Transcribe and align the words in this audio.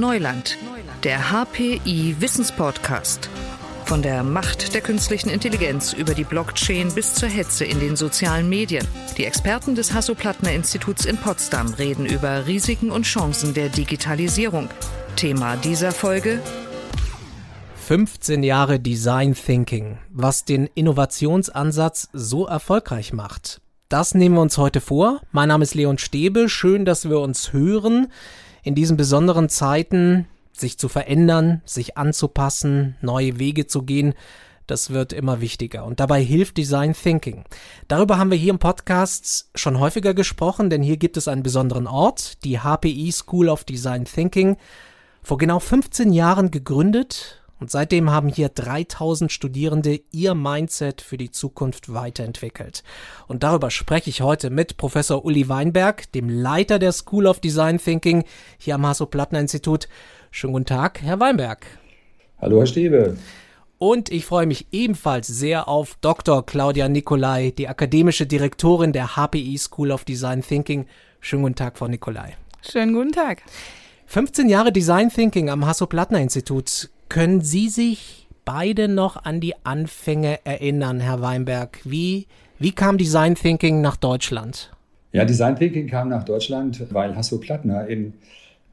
Neuland, 0.00 0.56
der 1.04 1.30
HPI 1.30 2.16
Wissenspodcast. 2.20 3.28
Von 3.84 4.00
der 4.00 4.22
Macht 4.22 4.72
der 4.72 4.80
künstlichen 4.80 5.28
Intelligenz 5.28 5.92
über 5.92 6.14
die 6.14 6.24
Blockchain 6.24 6.90
bis 6.94 7.12
zur 7.12 7.28
Hetze 7.28 7.66
in 7.66 7.80
den 7.80 7.96
sozialen 7.96 8.48
Medien. 8.48 8.86
Die 9.18 9.26
Experten 9.26 9.74
des 9.74 9.92
Hasso-Plattner-Instituts 9.92 11.04
in 11.04 11.18
Potsdam 11.18 11.74
reden 11.74 12.06
über 12.06 12.46
Risiken 12.46 12.90
und 12.90 13.02
Chancen 13.02 13.52
der 13.52 13.68
Digitalisierung. 13.68 14.70
Thema 15.16 15.56
dieser 15.56 15.92
Folge 15.92 16.40
15 17.86 18.42
Jahre 18.42 18.80
Design 18.80 19.34
Thinking, 19.34 19.98
was 20.08 20.46
den 20.46 20.70
Innovationsansatz 20.74 22.08
so 22.14 22.46
erfolgreich 22.46 23.12
macht. 23.12 23.60
Das 23.90 24.14
nehmen 24.14 24.36
wir 24.36 24.42
uns 24.42 24.56
heute 24.56 24.80
vor. 24.80 25.20
Mein 25.30 25.48
Name 25.48 25.64
ist 25.64 25.74
Leon 25.74 25.98
Stäbe. 25.98 26.48
Schön, 26.48 26.86
dass 26.86 27.10
wir 27.10 27.20
uns 27.20 27.52
hören. 27.52 28.06
In 28.62 28.74
diesen 28.74 28.96
besonderen 28.96 29.48
Zeiten 29.48 30.26
sich 30.52 30.78
zu 30.78 30.88
verändern, 30.88 31.62
sich 31.64 31.96
anzupassen, 31.96 32.96
neue 33.00 33.38
Wege 33.38 33.66
zu 33.66 33.82
gehen, 33.82 34.14
das 34.66 34.90
wird 34.90 35.12
immer 35.12 35.40
wichtiger. 35.40 35.84
Und 35.84 35.98
dabei 35.98 36.22
hilft 36.22 36.56
Design 36.56 36.92
Thinking. 36.92 37.44
Darüber 37.88 38.18
haben 38.18 38.30
wir 38.30 38.38
hier 38.38 38.52
im 38.52 38.60
Podcast 38.60 39.50
schon 39.56 39.80
häufiger 39.80 40.14
gesprochen, 40.14 40.70
denn 40.70 40.82
hier 40.82 40.96
gibt 40.96 41.16
es 41.16 41.26
einen 41.26 41.42
besonderen 41.42 41.88
Ort, 41.88 42.44
die 42.44 42.60
HPI 42.60 43.10
School 43.10 43.48
of 43.48 43.64
Design 43.64 44.04
Thinking. 44.04 44.56
Vor 45.22 45.38
genau 45.38 45.58
15 45.58 46.12
Jahren 46.12 46.50
gegründet 46.50 47.39
und 47.60 47.70
seitdem 47.70 48.10
haben 48.10 48.28
hier 48.28 48.48
3000 48.48 49.30
Studierende 49.30 50.00
ihr 50.10 50.34
Mindset 50.34 51.02
für 51.02 51.18
die 51.18 51.30
Zukunft 51.30 51.92
weiterentwickelt. 51.92 52.82
Und 53.28 53.42
darüber 53.42 53.70
spreche 53.70 54.10
ich 54.10 54.22
heute 54.22 54.50
mit 54.50 54.78
Professor 54.78 55.24
Uli 55.24 55.48
Weinberg, 55.48 56.10
dem 56.12 56.28
Leiter 56.28 56.78
der 56.78 56.92
School 56.92 57.26
of 57.26 57.40
Design 57.40 57.78
Thinking 57.78 58.24
hier 58.58 58.76
am 58.76 58.86
Hasso-Plattner-Institut. 58.86 59.88
Schönen 60.30 60.54
guten 60.54 60.66
Tag, 60.66 61.02
Herr 61.02 61.20
Weinberg. 61.20 61.66
Hallo, 62.40 62.58
Herr 62.58 62.66
Stebe. 62.66 63.16
Und 63.78 64.10
ich 64.10 64.26
freue 64.26 64.46
mich 64.46 64.66
ebenfalls 64.72 65.26
sehr 65.26 65.68
auf 65.68 65.96
Dr. 66.00 66.44
Claudia 66.44 66.88
Nicolai, 66.88 67.50
die 67.56 67.68
akademische 67.68 68.26
Direktorin 68.26 68.92
der 68.92 69.16
HPI 69.16 69.56
School 69.58 69.90
of 69.90 70.04
Design 70.04 70.42
Thinking. 70.42 70.86
Schönen 71.20 71.42
guten 71.42 71.54
Tag, 71.54 71.78
Frau 71.78 71.88
Nicolai. 71.88 72.36
Schönen 72.62 72.94
guten 72.94 73.12
Tag. 73.12 73.42
15 74.06 74.48
Jahre 74.48 74.72
Design 74.72 75.10
Thinking 75.10 75.48
am 75.48 75.66
Hasso-Plattner-Institut. 75.66 76.90
Können 77.10 77.40
Sie 77.40 77.68
sich 77.68 78.28
beide 78.44 78.86
noch 78.86 79.24
an 79.24 79.40
die 79.40 79.54
Anfänge 79.64 80.38
erinnern, 80.44 81.00
Herr 81.00 81.20
Weinberg? 81.20 81.80
Wie, 81.82 82.28
wie 82.60 82.70
kam 82.70 82.98
Design 82.98 83.34
Thinking 83.34 83.80
nach 83.80 83.96
Deutschland? 83.96 84.70
Ja, 85.10 85.24
Design 85.24 85.56
Thinking 85.56 85.88
kam 85.88 86.08
nach 86.08 86.22
Deutschland, 86.22 86.86
weil 86.92 87.16
Hasso-Plattner 87.16 87.88
in 87.88 88.12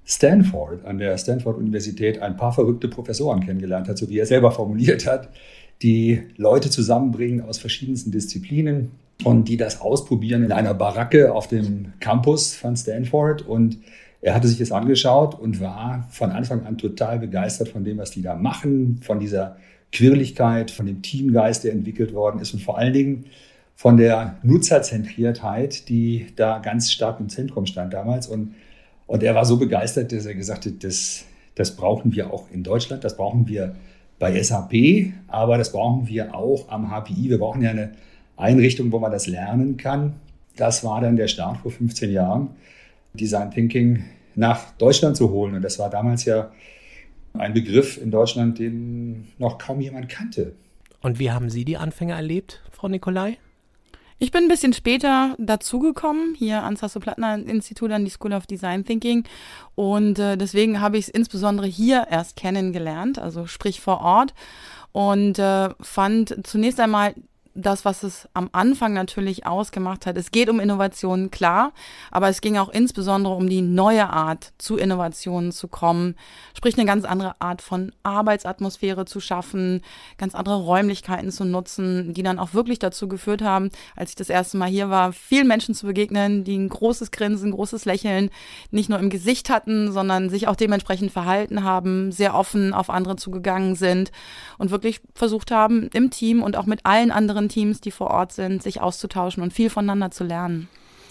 Stanford, 0.05 0.85
an 0.85 0.99
der 0.99 1.17
Stanford-Universität, 1.17 2.21
ein 2.21 2.37
paar 2.37 2.53
verrückte 2.53 2.87
Professoren 2.87 3.43
kennengelernt 3.43 3.89
hat, 3.89 3.97
so 3.97 4.07
wie 4.07 4.19
er 4.19 4.27
selber 4.27 4.51
formuliert 4.51 5.07
hat, 5.07 5.29
die 5.81 6.21
Leute 6.37 6.69
zusammenbringen 6.69 7.41
aus 7.41 7.57
verschiedensten 7.57 8.11
Disziplinen 8.11 8.91
und 9.23 9.49
die 9.49 9.57
das 9.57 9.81
ausprobieren 9.81 10.43
in 10.43 10.51
einer 10.51 10.75
Baracke 10.75 11.33
auf 11.33 11.47
dem 11.47 11.93
Campus 11.99 12.53
von 12.53 12.77
Stanford 12.77 13.41
und 13.41 13.79
er 14.27 14.35
hatte 14.35 14.49
sich 14.49 14.57
das 14.57 14.73
angeschaut 14.73 15.39
und 15.39 15.61
war 15.61 16.05
von 16.09 16.31
Anfang 16.31 16.65
an 16.65 16.77
total 16.77 17.17
begeistert 17.17 17.69
von 17.69 17.85
dem, 17.85 17.97
was 17.97 18.11
die 18.11 18.21
da 18.21 18.35
machen, 18.35 18.99
von 19.01 19.21
dieser 19.21 19.55
Quirligkeit, 19.93 20.69
von 20.69 20.85
dem 20.85 21.01
Teamgeist, 21.01 21.63
der 21.63 21.71
entwickelt 21.71 22.13
worden 22.13 22.41
ist 22.41 22.53
und 22.53 22.61
vor 22.61 22.77
allen 22.77 22.91
Dingen 22.91 23.27
von 23.77 23.95
der 23.95 24.35
Nutzerzentriertheit, 24.43 25.87
die 25.87 26.27
da 26.35 26.59
ganz 26.59 26.91
stark 26.91 27.21
im 27.21 27.29
Zentrum 27.29 27.65
stand 27.67 27.93
damals. 27.93 28.27
Und, 28.27 28.53
und 29.05 29.23
er 29.23 29.33
war 29.33 29.45
so 29.45 29.55
begeistert, 29.55 30.11
dass 30.11 30.25
er 30.25 30.35
gesagt 30.35 30.65
hat, 30.65 30.83
das, 30.83 31.23
das 31.55 31.77
brauchen 31.77 32.13
wir 32.13 32.33
auch 32.33 32.51
in 32.51 32.63
Deutschland, 32.63 33.05
das 33.05 33.15
brauchen 33.15 33.47
wir 33.47 33.77
bei 34.19 34.43
SAP, 34.43 35.13
aber 35.29 35.57
das 35.57 35.71
brauchen 35.71 36.05
wir 36.09 36.35
auch 36.35 36.67
am 36.67 36.91
HPI. 36.91 37.29
Wir 37.29 37.37
brauchen 37.37 37.61
ja 37.61 37.69
eine 37.69 37.91
Einrichtung, 38.35 38.91
wo 38.91 38.99
man 38.99 39.13
das 39.13 39.25
lernen 39.27 39.77
kann. 39.77 40.15
Das 40.57 40.83
war 40.83 40.99
dann 40.99 41.15
der 41.15 41.29
Start 41.29 41.59
vor 41.59 41.71
15 41.71 42.11
Jahren. 42.11 42.49
Design 43.13 43.51
Thinking 43.51 44.03
nach 44.37 44.71
Deutschland 44.77 45.17
zu 45.17 45.31
holen. 45.31 45.55
Und 45.55 45.63
das 45.63 45.79
war 45.79 45.89
damals 45.89 46.23
ja 46.23 46.51
ein 47.33 47.53
Begriff 47.53 47.97
in 47.97 48.11
Deutschland, 48.11 48.59
den 48.59 49.27
noch 49.37 49.57
kaum 49.57 49.81
jemand 49.81 50.09
kannte. 50.09 50.53
Und 51.01 51.19
wie 51.19 51.31
haben 51.31 51.49
Sie 51.49 51.65
die 51.65 51.77
Anfänge 51.77 52.13
erlebt, 52.13 52.61
Frau 52.71 52.87
Nikolai? 52.87 53.37
Ich 54.19 54.31
bin 54.31 54.43
ein 54.43 54.47
bisschen 54.47 54.73
später 54.73 55.35
dazugekommen, 55.37 56.33
hier 56.35 56.63
ans 56.63 56.81
Hasso-Plattner-Institut 56.81 57.91
an 57.91 58.03
die 58.03 58.09
School 58.09 58.33
of 58.33 58.47
Design 58.47 58.83
Thinking. 58.83 59.25
Und 59.75 60.17
äh, 60.17 60.37
deswegen 60.37 60.81
habe 60.81 60.97
ich 60.97 61.05
es 61.05 61.09
insbesondere 61.09 61.67
hier 61.67 62.07
erst 62.09 62.35
kennengelernt, 62.35 63.19
also 63.19 63.45
sprich 63.45 63.79
vor 63.79 64.01
Ort. 64.01 64.33
Und 64.91 65.37
äh, 65.37 65.69
fand 65.81 66.47
zunächst 66.47 66.79
einmal 66.79 67.13
das, 67.57 67.85
was 67.85 68.03
es 68.03 68.29
am 68.33 68.49
Anfang 68.51 68.93
natürlich 68.93 69.45
ausgemacht 69.45 70.05
hat. 70.05 70.15
Es 70.15 70.31
geht 70.31 70.49
um 70.49 70.59
Innovationen, 70.59 71.31
klar, 71.31 71.73
aber 72.11 72.29
es 72.29 72.41
ging 72.41 72.57
auch 72.57 72.69
insbesondere 72.69 73.33
um 73.33 73.49
die 73.49 73.61
neue 73.61 74.09
Art, 74.09 74.53
zu 74.57 74.77
Innovationen 74.77 75.51
zu 75.51 75.67
kommen, 75.67 76.15
sprich 76.55 76.77
eine 76.77 76.85
ganz 76.85 77.03
andere 77.03 77.35
Art 77.39 77.61
von 77.61 77.91
Arbeitsatmosphäre 78.03 79.05
zu 79.05 79.19
schaffen, 79.19 79.81
ganz 80.17 80.35
andere 80.35 80.57
Räumlichkeiten 80.57 81.31
zu 81.31 81.45
nutzen, 81.45 82.13
die 82.13 82.23
dann 82.23 82.39
auch 82.39 82.53
wirklich 82.53 82.79
dazu 82.79 83.07
geführt 83.07 83.41
haben, 83.41 83.71
als 83.95 84.11
ich 84.11 84.15
das 84.15 84.29
erste 84.29 84.57
Mal 84.57 84.69
hier 84.69 84.89
war, 84.89 85.11
vielen 85.11 85.47
Menschen 85.47 85.73
zu 85.73 85.87
begegnen, 85.87 86.43
die 86.43 86.57
ein 86.57 86.69
großes 86.69 87.11
Grinsen, 87.11 87.51
großes 87.51 87.85
Lächeln 87.85 88.29
nicht 88.69 88.89
nur 88.89 88.99
im 88.99 89.09
Gesicht 89.09 89.49
hatten, 89.49 89.91
sondern 89.91 90.29
sich 90.29 90.47
auch 90.47 90.55
dementsprechend 90.55 91.11
verhalten 91.11 91.63
haben, 91.63 92.11
sehr 92.11 92.35
offen 92.35 92.73
auf 92.73 92.91
andere 92.91 93.15
zugegangen 93.15 93.75
sind 93.75 94.11
und 94.59 94.69
wirklich 94.69 95.01
versucht 95.15 95.49
haben, 95.49 95.89
im 95.93 96.11
Team 96.11 96.43
und 96.43 96.55
auch 96.55 96.67
mit 96.67 96.85
allen 96.85 97.11
anderen 97.11 97.46
anderen 97.47 97.49
Teams, 97.49 97.81
die 97.81 97.91
vor 97.91 98.11
Ort 98.11 98.33
sind, 98.33 98.61
sich 98.63 98.81
auszutauschen 98.81 99.43
und 99.43 99.53
viel 99.53 99.69
voneinander 99.69 100.11
zu 100.11 100.23
lernen. 100.23 100.67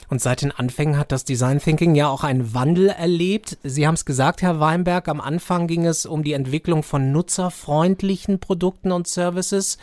Und 0.08 0.20
seit 0.20 0.42
den 0.42 0.52
Anfängen 0.52 0.98
hat 0.98 1.10
das 1.10 1.24
Design 1.24 1.58
Thinking 1.58 1.96
ja 1.96 2.08
auch 2.08 2.22
einen 2.22 2.54
Wandel 2.54 2.90
erlebt. 2.90 3.58
Sie 3.64 3.86
haben 3.86 3.94
es 3.94 4.04
gesagt, 4.04 4.40
Herr 4.40 4.60
Weinberg, 4.60 5.08
am 5.08 5.20
Anfang 5.20 5.66
ging 5.66 5.84
es 5.84 6.06
um 6.06 6.22
die 6.22 6.34
Entwicklung 6.34 6.84
von 6.84 7.10
nutzerfreundlichen 7.10 8.38
Produkten 8.38 8.92
und 8.92 9.08
Services. 9.08 9.78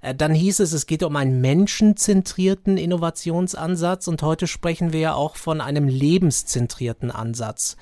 Äh, 0.00 0.14
dann 0.14 0.32
hieß 0.32 0.60
es, 0.60 0.72
es 0.72 0.86
geht 0.86 1.02
um 1.02 1.16
einen 1.16 1.40
menschenzentrierten 1.40 2.76
Innovationsansatz 2.76 4.06
und 4.06 4.22
heute 4.22 4.46
sprechen 4.46 4.92
wir 4.92 5.00
ja 5.00 5.14
auch 5.14 5.34
von 5.34 5.60
einem 5.60 5.88
lebenszentrierten 5.88 7.10
Ansatz. 7.10 7.76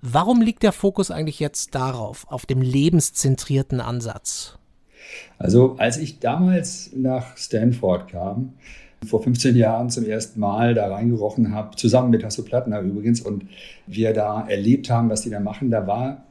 Warum 0.00 0.40
liegt 0.40 0.64
der 0.64 0.72
Fokus 0.72 1.12
eigentlich 1.12 1.38
jetzt 1.38 1.76
darauf, 1.76 2.26
auf 2.26 2.46
dem 2.46 2.62
lebenszentrierten 2.62 3.80
Ansatz? 3.80 4.58
Also 5.38 5.76
als 5.78 5.98
ich 5.98 6.18
damals 6.18 6.90
nach 6.94 7.36
Stanford 7.36 8.08
kam, 8.08 8.52
vor 9.04 9.22
15 9.22 9.56
Jahren 9.56 9.90
zum 9.90 10.04
ersten 10.04 10.38
Mal 10.38 10.74
da 10.74 10.86
reingerochen 10.86 11.52
habe, 11.52 11.76
zusammen 11.76 12.10
mit 12.10 12.24
Hasso 12.24 12.42
Plattner 12.42 12.80
übrigens, 12.80 13.20
und 13.20 13.46
wir 13.86 14.12
da 14.12 14.46
erlebt 14.46 14.90
haben, 14.90 15.10
was 15.10 15.22
die 15.22 15.30
da 15.30 15.40
machen, 15.40 15.70
da 15.70 15.86
war 15.86 16.24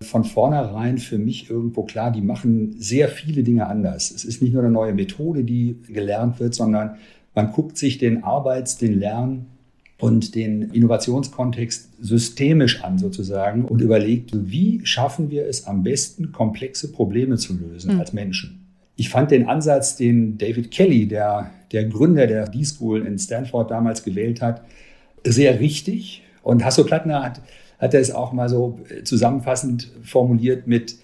von 0.00 0.24
vornherein 0.24 0.98
für 0.98 1.18
mich 1.18 1.48
irgendwo 1.48 1.84
klar, 1.84 2.10
die 2.10 2.20
machen 2.20 2.74
sehr 2.78 3.08
viele 3.08 3.42
Dinge 3.42 3.66
anders. 3.66 4.10
Es 4.10 4.24
ist 4.24 4.42
nicht 4.42 4.52
nur 4.52 4.62
eine 4.62 4.72
neue 4.72 4.92
Methode, 4.92 5.44
die 5.44 5.80
gelernt 5.88 6.38
wird, 6.38 6.54
sondern 6.54 6.96
man 7.34 7.52
guckt 7.52 7.78
sich 7.78 7.98
den 7.98 8.24
Arbeits-, 8.24 8.76
den 8.76 8.98
Lern- 8.98 9.46
und 9.98 10.34
den 10.34 10.62
Innovationskontext 10.62 11.90
systemisch 12.00 12.82
an 12.84 12.98
sozusagen 12.98 13.64
und 13.64 13.80
überlegt, 13.80 14.30
wie 14.34 14.80
schaffen 14.84 15.30
wir 15.30 15.46
es 15.46 15.66
am 15.66 15.82
besten, 15.82 16.32
komplexe 16.32 16.92
Probleme 16.92 17.36
zu 17.36 17.54
lösen 17.54 17.94
mhm. 17.94 18.00
als 18.00 18.12
Menschen. 18.12 18.66
Ich 18.96 19.08
fand 19.08 19.30
den 19.30 19.46
Ansatz, 19.46 19.96
den 19.96 20.38
David 20.38 20.70
Kelly, 20.70 21.06
der, 21.06 21.50
der 21.72 21.84
Gründer 21.84 22.26
der 22.26 22.48
D-School 22.48 23.06
in 23.06 23.18
Stanford 23.18 23.70
damals 23.70 24.02
gewählt 24.02 24.42
hat, 24.42 24.62
sehr 25.24 25.60
richtig. 25.60 26.22
Und 26.42 26.64
Hasso 26.64 26.84
Plattner 26.84 27.22
hat, 27.22 27.40
hat 27.78 27.94
er 27.94 28.00
es 28.00 28.10
auch 28.10 28.32
mal 28.32 28.48
so 28.48 28.80
zusammenfassend 29.04 29.90
formuliert 30.02 30.66
mit 30.66 30.96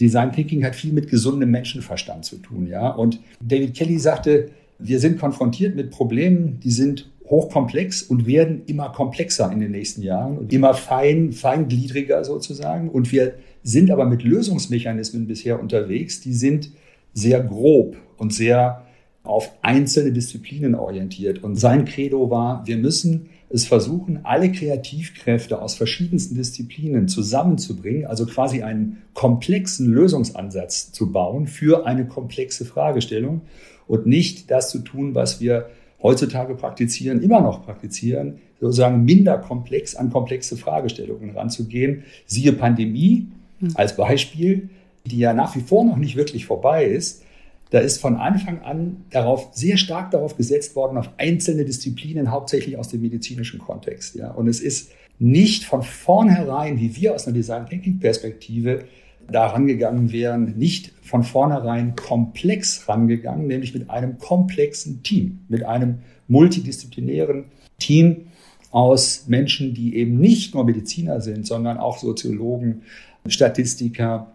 Design 0.00 0.32
Thinking 0.32 0.64
hat 0.64 0.74
viel 0.74 0.92
mit 0.92 1.08
gesundem 1.08 1.50
Menschenverstand 1.50 2.24
zu 2.24 2.36
tun, 2.38 2.66
ja. 2.66 2.88
Und 2.88 3.20
David 3.40 3.74
Kelly 3.74 4.00
sagte, 4.00 4.50
wir 4.80 4.98
sind 4.98 5.20
konfrontiert 5.20 5.76
mit 5.76 5.92
Problemen, 5.92 6.58
die 6.58 6.72
sind 6.72 7.08
hochkomplex 7.32 8.02
und 8.02 8.26
werden 8.26 8.62
immer 8.66 8.90
komplexer 8.90 9.50
in 9.50 9.58
den 9.58 9.72
nächsten 9.72 10.02
Jahren 10.02 10.36
und 10.36 10.52
immer 10.52 10.74
fein, 10.74 11.32
feingliedriger 11.32 12.22
sozusagen. 12.24 12.90
Und 12.90 13.10
wir 13.10 13.34
sind 13.62 13.90
aber 13.90 14.04
mit 14.04 14.22
Lösungsmechanismen 14.22 15.26
bisher 15.26 15.58
unterwegs, 15.58 16.20
die 16.20 16.34
sind 16.34 16.70
sehr 17.14 17.42
grob 17.42 17.96
und 18.18 18.34
sehr 18.34 18.82
auf 19.24 19.50
einzelne 19.62 20.12
Disziplinen 20.12 20.74
orientiert. 20.74 21.42
Und 21.42 21.56
sein 21.56 21.86
Credo 21.86 22.30
war, 22.30 22.66
wir 22.66 22.76
müssen 22.76 23.30
es 23.48 23.66
versuchen, 23.66 24.20
alle 24.24 24.52
Kreativkräfte 24.52 25.60
aus 25.60 25.74
verschiedensten 25.74 26.34
Disziplinen 26.34 27.08
zusammenzubringen, 27.08 28.06
also 28.06 28.26
quasi 28.26 28.62
einen 28.62 28.98
komplexen 29.14 29.86
Lösungsansatz 29.86 30.92
zu 30.92 31.12
bauen 31.12 31.46
für 31.46 31.86
eine 31.86 32.06
komplexe 32.06 32.66
Fragestellung 32.66 33.42
und 33.86 34.06
nicht 34.06 34.50
das 34.50 34.70
zu 34.70 34.80
tun, 34.80 35.14
was 35.14 35.40
wir 35.40 35.70
heutzutage 36.02 36.54
praktizieren, 36.54 37.22
immer 37.22 37.40
noch 37.40 37.64
praktizieren, 37.64 38.38
sozusagen 38.60 39.04
minder 39.04 39.38
komplex 39.38 39.94
an 39.94 40.10
komplexe 40.10 40.56
Fragestellungen 40.56 41.30
ranzugehen. 41.30 42.04
Siehe 42.26 42.52
Pandemie 42.52 43.28
hm. 43.60 43.72
als 43.74 43.96
Beispiel, 43.96 44.70
die 45.06 45.18
ja 45.18 45.34
nach 45.34 45.56
wie 45.56 45.60
vor 45.60 45.84
noch 45.84 45.96
nicht 45.96 46.16
wirklich 46.16 46.46
vorbei 46.46 46.84
ist. 46.84 47.22
Da 47.70 47.78
ist 47.78 48.00
von 48.00 48.16
Anfang 48.16 48.60
an 48.62 49.04
darauf, 49.10 49.48
sehr 49.52 49.78
stark 49.78 50.10
darauf 50.10 50.36
gesetzt 50.36 50.76
worden, 50.76 50.98
auf 50.98 51.08
einzelne 51.16 51.64
Disziplinen, 51.64 52.30
hauptsächlich 52.30 52.76
aus 52.76 52.88
dem 52.88 53.00
medizinischen 53.00 53.58
Kontext. 53.58 54.14
Ja. 54.14 54.30
Und 54.30 54.46
es 54.46 54.60
ist 54.60 54.92
nicht 55.18 55.64
von 55.64 55.82
vornherein, 55.82 56.78
wie 56.78 56.94
wir 56.96 57.14
aus 57.14 57.26
einer 57.26 57.34
Design 57.34 57.66
Thinking 57.66 57.98
Perspektive 57.98 58.84
da 59.30 59.46
rangegangen 59.46 60.12
wären, 60.12 60.56
nicht 60.56 60.92
von 61.02 61.22
vornherein 61.22 61.96
komplex 61.96 62.88
rangegangen, 62.88 63.46
nämlich 63.46 63.74
mit 63.74 63.90
einem 63.90 64.18
komplexen 64.18 65.02
Team, 65.02 65.40
mit 65.48 65.64
einem 65.64 65.98
multidisziplinären 66.28 67.46
Team 67.78 68.28
aus 68.70 69.24
Menschen, 69.28 69.74
die 69.74 69.96
eben 69.96 70.18
nicht 70.18 70.54
nur 70.54 70.64
Mediziner 70.64 71.20
sind, 71.20 71.46
sondern 71.46 71.78
auch 71.78 71.98
Soziologen, 71.98 72.82
Statistiker, 73.26 74.32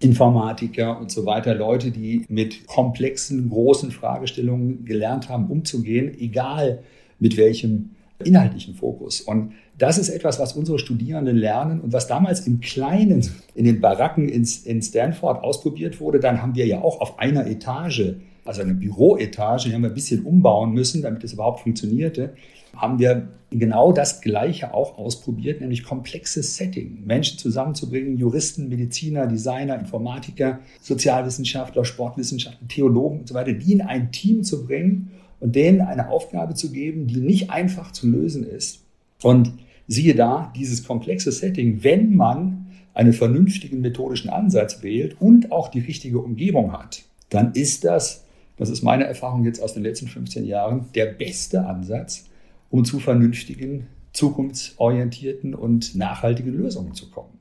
Informatiker 0.00 0.98
und 1.00 1.10
so 1.10 1.26
weiter, 1.26 1.54
Leute, 1.54 1.90
die 1.90 2.24
mit 2.28 2.66
komplexen, 2.66 3.48
großen 3.48 3.90
Fragestellungen 3.90 4.84
gelernt 4.84 5.28
haben, 5.28 5.46
umzugehen, 5.46 6.14
egal 6.18 6.82
mit 7.18 7.36
welchem 7.36 7.90
inhaltlichen 8.24 8.74
Fokus. 8.74 9.20
Und 9.20 9.52
das 9.76 9.96
ist 9.98 10.08
etwas, 10.08 10.40
was 10.40 10.54
unsere 10.54 10.78
Studierenden 10.78 11.36
lernen 11.36 11.80
und 11.80 11.92
was 11.92 12.08
damals 12.08 12.46
im 12.46 12.60
Kleinen 12.60 13.28
in 13.54 13.64
den 13.64 13.80
Baracken 13.80 14.28
in, 14.28 14.44
Stanford 14.82 15.42
ausprobiert 15.44 16.00
wurde. 16.00 16.18
Dann 16.18 16.42
haben 16.42 16.54
wir 16.56 16.66
ja 16.66 16.80
auch 16.80 17.00
auf 17.00 17.18
einer 17.18 17.46
Etage, 17.46 18.14
also 18.44 18.62
eine 18.62 18.74
Büroetage, 18.74 19.68
die 19.68 19.74
haben 19.74 19.82
wir 19.82 19.90
ein 19.90 19.94
bisschen 19.94 20.24
umbauen 20.24 20.72
müssen, 20.72 21.02
damit 21.02 21.22
es 21.22 21.32
überhaupt 21.32 21.60
funktionierte, 21.60 22.34
haben 22.74 22.98
wir 22.98 23.28
genau 23.50 23.92
das 23.92 24.20
Gleiche 24.20 24.74
auch 24.74 24.98
ausprobiert, 24.98 25.60
nämlich 25.60 25.84
komplexes 25.84 26.56
Setting. 26.56 27.04
Menschen 27.06 27.38
zusammenzubringen, 27.38 28.18
Juristen, 28.18 28.68
Mediziner, 28.68 29.26
Designer, 29.26 29.78
Informatiker, 29.78 30.60
Sozialwissenschaftler, 30.80 31.84
Sportwissenschaftler, 31.84 32.68
Theologen 32.68 33.20
und 33.20 33.28
so 33.28 33.34
weiter, 33.34 33.52
die 33.52 33.72
in 33.72 33.80
ein 33.80 34.12
Team 34.12 34.42
zu 34.42 34.66
bringen 34.66 35.12
und 35.40 35.54
denen 35.54 35.80
eine 35.80 36.08
Aufgabe 36.08 36.54
zu 36.54 36.72
geben, 36.72 37.06
die 37.06 37.20
nicht 37.20 37.50
einfach 37.50 37.92
zu 37.92 38.08
lösen 38.08 38.44
ist. 38.44 38.84
Und 39.22 39.52
siehe 39.86 40.14
da, 40.14 40.52
dieses 40.56 40.84
komplexe 40.84 41.32
Setting, 41.32 41.82
wenn 41.82 42.14
man 42.14 42.66
einen 42.94 43.12
vernünftigen 43.12 43.80
methodischen 43.80 44.30
Ansatz 44.30 44.82
wählt 44.82 45.20
und 45.20 45.52
auch 45.52 45.68
die 45.68 45.80
richtige 45.80 46.18
Umgebung 46.18 46.72
hat, 46.72 47.02
dann 47.30 47.52
ist 47.52 47.84
das, 47.84 48.24
das 48.56 48.70
ist 48.70 48.82
meine 48.82 49.04
Erfahrung 49.04 49.44
jetzt 49.44 49.62
aus 49.62 49.74
den 49.74 49.82
letzten 49.82 50.08
15 50.08 50.44
Jahren, 50.44 50.86
der 50.94 51.06
beste 51.06 51.64
Ansatz, 51.64 52.26
um 52.70 52.84
zu 52.84 52.98
vernünftigen, 52.98 53.86
zukunftsorientierten 54.12 55.54
und 55.54 55.94
nachhaltigen 55.94 56.52
Lösungen 56.52 56.94
zu 56.94 57.10
kommen. 57.10 57.38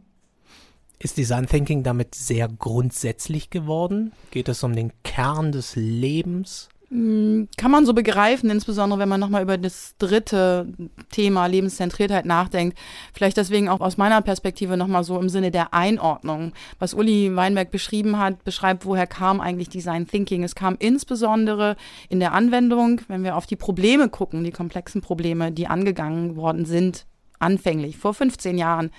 Ist 1.00 1.18
Design 1.18 1.46
Thinking 1.46 1.84
damit 1.84 2.16
sehr 2.16 2.48
grundsätzlich 2.48 3.50
geworden? 3.50 4.14
Geht 4.32 4.50
es 4.50 4.64
um 4.64 4.76
den 4.76 4.92
Kern 5.04 5.52
des 5.52 5.76
Lebens? 5.76 6.70
Hm, 6.89 7.50
kann 7.57 7.69
man 7.69 7.86
so 7.86 7.94
begreifen, 7.94 8.50
insbesondere 8.50 9.00
wenn 9.00 9.10
man 9.10 9.19
nochmal 9.19 9.42
über 9.42 9.57
das 9.57 9.95
dritte 9.98 10.68
Thema 11.12 11.45
Lebenszentriertheit 11.45 12.25
nachdenkt. 12.25 12.78
Vielleicht 13.13 13.36
deswegen 13.36 13.68
auch 13.68 13.81
aus 13.81 13.98
meiner 13.98 14.22
Perspektive 14.22 14.78
nochmal 14.78 15.04
so 15.04 15.19
im 15.19 15.28
Sinne 15.28 15.51
der 15.51 15.74
Einordnung. 15.74 16.54
Was 16.80 16.94
Uli 16.94 17.36
Weinberg 17.36 17.72
beschrieben 17.72 18.18
hat, 18.18 18.45
beschreibt, 18.45 18.86
woher 18.86 19.06
kam 19.06 19.42
eigentlich 19.42 19.68
Design 19.68 20.07
Thinking. 20.07 20.44
Es 20.44 20.56
kam 20.56 20.78
insbesondere 20.80 21.75
in 22.07 22.22
der 22.22 22.31
Anwendung, 22.31 23.01
wenn 23.10 23.24
wir 23.25 23.36
auf 23.36 23.48
die 23.48 23.57
Probleme 23.57 24.07
gucken, 24.07 24.45
die 24.45 24.51
komplexen 24.51 25.01
Probleme, 25.01 25.51
die 25.51 25.68
angegangen 25.68 26.38
worden 26.38 26.63
sind 26.63 27.06
anfänglich, 27.39 27.98
vor 27.98 28.13
15 28.13 28.57
Jahren. 28.57 28.92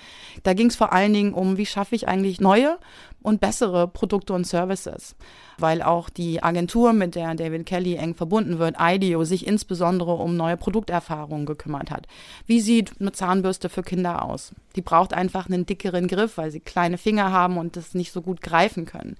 Da 0.42 0.54
ging 0.54 0.68
es 0.68 0.76
vor 0.76 0.92
allen 0.92 1.12
Dingen 1.12 1.34
um, 1.34 1.56
wie 1.56 1.66
schaffe 1.66 1.94
ich 1.94 2.08
eigentlich 2.08 2.40
neue 2.40 2.78
und 3.22 3.40
bessere 3.40 3.88
Produkte 3.88 4.32
und 4.32 4.46
Services. 4.46 5.16
Weil 5.58 5.82
auch 5.82 6.08
die 6.08 6.42
Agentur, 6.42 6.92
mit 6.92 7.16
der 7.16 7.34
David 7.34 7.66
Kelly 7.66 7.96
eng 7.96 8.14
verbunden 8.14 8.58
wird, 8.58 8.76
IDEO, 8.78 9.24
sich 9.24 9.46
insbesondere 9.46 10.14
um 10.14 10.36
neue 10.36 10.56
Produkterfahrungen 10.56 11.46
gekümmert 11.46 11.90
hat. 11.90 12.06
Wie 12.46 12.60
sieht 12.60 12.92
eine 13.00 13.12
Zahnbürste 13.12 13.68
für 13.68 13.82
Kinder 13.82 14.24
aus? 14.24 14.52
Die 14.76 14.82
braucht 14.82 15.12
einfach 15.12 15.46
einen 15.46 15.66
dickeren 15.66 16.06
Griff, 16.06 16.38
weil 16.38 16.50
sie 16.50 16.60
kleine 16.60 16.98
Finger 16.98 17.32
haben 17.32 17.58
und 17.58 17.76
das 17.76 17.94
nicht 17.94 18.12
so 18.12 18.22
gut 18.22 18.40
greifen 18.40 18.86
können. 18.86 19.16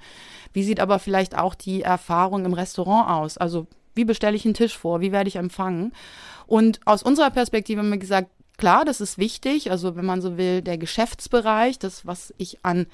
Wie 0.52 0.62
sieht 0.62 0.80
aber 0.80 0.98
vielleicht 0.98 1.36
auch 1.36 1.54
die 1.54 1.82
Erfahrung 1.82 2.44
im 2.44 2.52
Restaurant 2.52 3.10
aus? 3.10 3.36
Also 3.36 3.66
wie 3.94 4.04
bestelle 4.04 4.36
ich 4.36 4.44
einen 4.44 4.54
Tisch 4.54 4.78
vor? 4.78 5.00
Wie 5.00 5.10
werde 5.10 5.26
ich 5.26 5.36
empfangen? 5.36 5.92
Und 6.46 6.80
aus 6.84 7.02
unserer 7.02 7.30
Perspektive 7.30 7.80
haben 7.80 7.90
wir 7.90 7.98
gesagt, 7.98 8.30
Klar, 8.58 8.84
das 8.84 9.00
ist 9.00 9.16
wichtig. 9.16 9.70
Also 9.70 9.96
wenn 9.96 10.04
man 10.04 10.20
so 10.20 10.36
will, 10.36 10.60
der 10.60 10.76
Geschäftsbereich, 10.76 11.78
das, 11.78 12.04
was 12.04 12.34
ich 12.36 12.58
an 12.64 12.86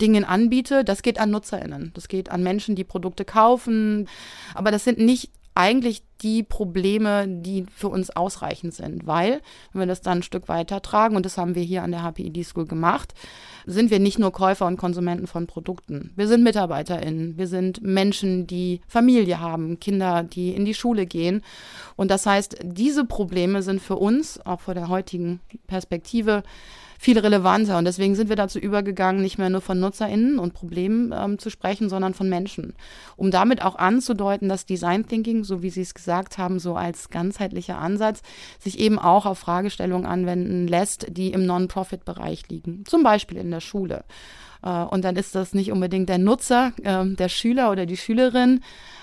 Dingen 0.00 0.24
anbiete, 0.24 0.84
das 0.84 1.02
geht 1.02 1.18
an 1.18 1.30
NutzerInnen. 1.30 1.90
Das 1.94 2.08
geht 2.08 2.30
an 2.30 2.42
Menschen, 2.42 2.76
die 2.76 2.84
Produkte 2.84 3.26
kaufen. 3.26 4.08
Aber 4.54 4.70
das 4.70 4.84
sind 4.84 4.98
nicht 4.98 5.30
eigentlich 5.60 6.02
die 6.22 6.42
Probleme, 6.42 7.26
die 7.28 7.66
für 7.74 7.88
uns 7.88 8.08
ausreichend 8.08 8.72
sind, 8.72 9.06
weil, 9.06 9.42
wenn 9.72 9.80
wir 9.80 9.86
das 9.86 10.00
dann 10.00 10.18
ein 10.18 10.22
Stück 10.22 10.48
weiter 10.48 10.80
tragen, 10.80 11.16
und 11.16 11.26
das 11.26 11.36
haben 11.36 11.54
wir 11.54 11.62
hier 11.62 11.82
an 11.82 11.90
der 11.90 12.02
HPID 12.02 12.44
School 12.46 12.66
gemacht, 12.66 13.12
sind 13.66 13.90
wir 13.90 13.98
nicht 13.98 14.18
nur 14.18 14.32
Käufer 14.32 14.66
und 14.66 14.78
Konsumenten 14.78 15.26
von 15.26 15.46
Produkten. 15.46 16.12
Wir 16.16 16.28
sind 16.28 16.44
MitarbeiterInnen, 16.44 17.36
wir 17.36 17.46
sind 17.46 17.82
Menschen, 17.82 18.46
die 18.46 18.80
Familie 18.86 19.40
haben, 19.40 19.78
Kinder, 19.80 20.22
die 20.22 20.54
in 20.54 20.64
die 20.64 20.74
Schule 20.74 21.04
gehen. 21.04 21.42
Und 21.94 22.10
das 22.10 22.24
heißt, 22.24 22.56
diese 22.62 23.04
Probleme 23.04 23.62
sind 23.62 23.82
für 23.82 23.96
uns, 23.96 24.40
auch 24.44 24.60
vor 24.60 24.72
der 24.72 24.88
heutigen 24.88 25.40
Perspektive, 25.66 26.42
viel 27.00 27.18
relevanter. 27.18 27.78
Und 27.78 27.86
deswegen 27.86 28.14
sind 28.14 28.28
wir 28.28 28.36
dazu 28.36 28.58
übergegangen, 28.58 29.22
nicht 29.22 29.38
mehr 29.38 29.48
nur 29.48 29.62
von 29.62 29.80
NutzerInnen 29.80 30.38
und 30.38 30.52
Problemen 30.52 31.14
ähm, 31.16 31.38
zu 31.38 31.48
sprechen, 31.48 31.88
sondern 31.88 32.12
von 32.12 32.28
Menschen. 32.28 32.74
Um 33.16 33.30
damit 33.30 33.62
auch 33.62 33.76
anzudeuten, 33.76 34.50
dass 34.50 34.66
Design 34.66 35.08
Thinking, 35.08 35.42
so 35.42 35.62
wie 35.62 35.70
Sie 35.70 35.80
es 35.80 35.94
gesagt 35.94 36.36
haben, 36.36 36.58
so 36.58 36.74
als 36.74 37.08
ganzheitlicher 37.08 37.78
Ansatz, 37.78 38.20
sich 38.58 38.78
eben 38.78 38.98
auch 38.98 39.24
auf 39.24 39.38
Fragestellungen 39.38 40.04
anwenden 40.04 40.68
lässt, 40.68 41.06
die 41.08 41.32
im 41.32 41.46
Non-Profit-Bereich 41.46 42.50
liegen. 42.50 42.84
Zum 42.84 43.02
Beispiel 43.02 43.38
in 43.38 43.50
der 43.50 43.60
Schule. 43.60 44.04
Äh, 44.62 44.68
und 44.68 45.02
dann 45.02 45.16
ist 45.16 45.34
das 45.34 45.54
nicht 45.54 45.72
unbedingt 45.72 46.10
der 46.10 46.18
Nutzer, 46.18 46.72
äh, 46.82 47.06
der 47.06 47.30
Schüler 47.30 47.70
oder 47.70 47.86
die 47.86 47.96
Schülerin, 47.96 48.60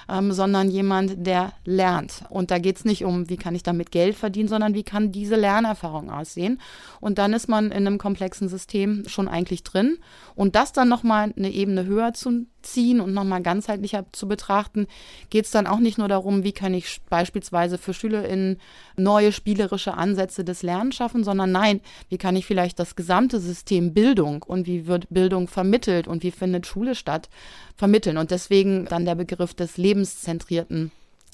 ähm, 0.09 0.31
sondern 0.31 0.69
jemand, 0.69 1.25
der 1.25 1.54
lernt. 1.65 2.24
Und 2.30 2.51
da 2.51 2.59
geht 2.59 2.77
es 2.77 2.86
nicht 2.86 3.04
um, 3.04 3.30
wie 3.30 3.38
kann 3.38 3.56
ich 3.56 3.63
damit 3.63 3.92
Geld 3.92 4.15
verdienen, 4.15 4.48
sondern 4.48 4.74
wie 4.74 4.83
kann 4.83 5.12
diese 5.12 5.36
Lernerfahrung 5.36 6.09
aussehen. 6.09 6.59
Und 7.00 7.18
dann 7.18 7.33
ist 7.33 7.50
man 7.50 7.65
in 7.65 7.88
einem 7.88 7.98
komplexen 7.98 8.50
System 8.50 9.04
schon 9.07 9.27
eigentlich 9.27 9.63
drin. 9.63 9.98
Und 10.36 10.56
das 10.56 10.74
dann 10.74 10.89
nochmal 10.89 11.33
eine 11.36 11.49
Ebene 11.49 11.85
höher 11.85 12.14
zu 12.14 12.45
ziehen 12.61 12.99
und 12.99 13.14
nochmal 13.14 13.42
ganzheitlicher 13.42 14.06
zu 14.11 14.28
betrachten, 14.28 14.87
geht 15.30 15.45
es 15.45 15.52
dann 15.52 15.68
auch 15.68 15.80
nicht 15.80 15.97
nur 15.97 16.07
darum, 16.07 16.44
wie 16.44 16.52
kann 16.52 16.73
ich 16.73 17.02
beispielsweise 17.09 17.78
für 17.78 17.94
SchülerInnen 17.94 18.59
neue 18.97 19.31
spielerische 19.31 19.94
Ansätze 19.94 20.44
des 20.44 20.64
Lernens 20.64 20.95
schaffen, 20.95 21.23
sondern 21.23 21.52
nein, 21.52 21.81
wie 22.09 22.18
kann 22.18 22.35
ich 22.35 22.45
vielleicht 22.45 22.80
das 22.80 22.95
gesamte 22.95 23.40
System 23.40 23.94
Bildung 23.94 24.44
und 24.44 24.68
wie 24.68 24.87
wird 24.87 25.07
Bildung 25.09 25.47
vermittelt 25.47 26.07
und 26.07 26.23
wie 26.23 26.31
findet 26.31 26.68
Schule 26.68 26.95
statt, 26.95 27.30
vermitteln. 27.77 28.17
Und 28.17 28.31
deswegen 28.31 28.85
dann 28.85 29.05
der 29.05 29.15
Begriff 29.15 29.53
des 29.53 29.77
lebenszentrierten 29.77 30.91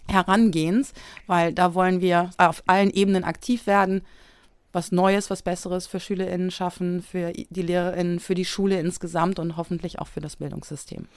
Herangehens, 0.08 0.94
weil 1.28 1.54
da 1.54 1.74
wollen 1.74 2.02
wir 2.02 2.32
auf 2.38 2.64
allen 2.68 2.92
Ebenen 2.92 3.24
aktiv 3.24 3.66
werden, 3.68 4.02
was 4.74 4.92
Neues, 4.92 5.30
was 5.30 5.44
Besseres 5.44 5.86
für 5.88 6.00
SchülerInnen 6.00 6.52
schaffen, 6.52 7.04
für 7.04 7.32
die 7.32 7.62
LehrerInnen, 7.62 8.20
für 8.20 8.34
die 8.34 8.44
Schule 8.44 8.80
insgesamt 8.80 9.40
und 9.40 9.56
hoffentlich 9.56 10.00
auch 10.00 10.08
für 10.08 10.20
das 10.20 10.38
Bildungssystem. 10.38 11.08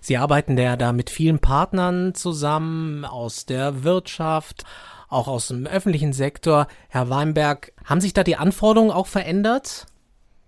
Sie 0.00 0.16
arbeiten 0.16 0.58
ja 0.58 0.76
da 0.76 0.92
mit 0.92 1.10
vielen 1.10 1.38
Partnern 1.38 2.14
zusammen 2.14 3.04
aus 3.04 3.46
der 3.46 3.84
Wirtschaft, 3.84 4.64
auch 5.08 5.28
aus 5.28 5.48
dem 5.48 5.66
öffentlichen 5.66 6.12
Sektor. 6.12 6.66
Herr 6.88 7.08
Weinberg, 7.08 7.72
haben 7.84 8.00
sich 8.00 8.14
da 8.14 8.24
die 8.24 8.36
Anforderungen 8.36 8.90
auch 8.90 9.06
verändert? 9.06 9.86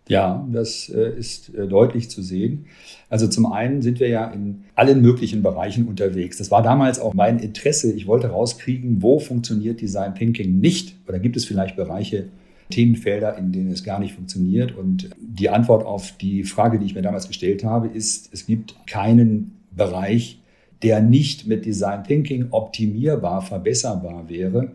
Ja, 0.08 0.46
das 0.52 0.88
äh, 0.88 1.18
ist 1.18 1.52
äh, 1.54 1.66
deutlich 1.66 2.08
zu 2.10 2.22
sehen. 2.22 2.66
Also 3.10 3.26
zum 3.26 3.46
einen 3.46 3.82
sind 3.82 3.98
wir 3.98 4.08
ja 4.08 4.30
in 4.30 4.62
allen 4.76 5.02
möglichen 5.02 5.42
Bereichen 5.42 5.88
unterwegs. 5.88 6.38
Das 6.38 6.50
war 6.52 6.62
damals 6.62 7.00
auch 7.00 7.12
mein 7.12 7.40
Interesse. 7.40 7.92
Ich 7.92 8.06
wollte 8.06 8.28
rauskriegen, 8.28 9.02
wo 9.02 9.18
funktioniert 9.18 9.80
Design 9.80 10.14
Thinking 10.14 10.60
nicht 10.60 10.96
oder 11.08 11.18
gibt 11.18 11.36
es 11.36 11.44
vielleicht 11.44 11.74
Bereiche, 11.74 12.28
Themenfelder, 12.70 13.36
in 13.38 13.52
denen 13.52 13.70
es 13.70 13.84
gar 13.84 14.00
nicht 14.00 14.14
funktioniert. 14.14 14.76
Und 14.76 15.10
die 15.18 15.50
Antwort 15.50 15.84
auf 15.84 16.12
die 16.20 16.44
Frage, 16.44 16.78
die 16.78 16.86
ich 16.86 16.94
mir 16.94 17.02
damals 17.02 17.28
gestellt 17.28 17.64
habe, 17.64 17.88
ist, 17.88 18.32
es 18.32 18.46
gibt 18.46 18.74
keinen 18.86 19.56
Bereich, 19.70 20.40
der 20.82 21.00
nicht 21.00 21.46
mit 21.46 21.64
Design 21.64 22.04
Thinking 22.04 22.46
optimierbar, 22.50 23.42
verbesserbar 23.42 24.28
wäre. 24.28 24.72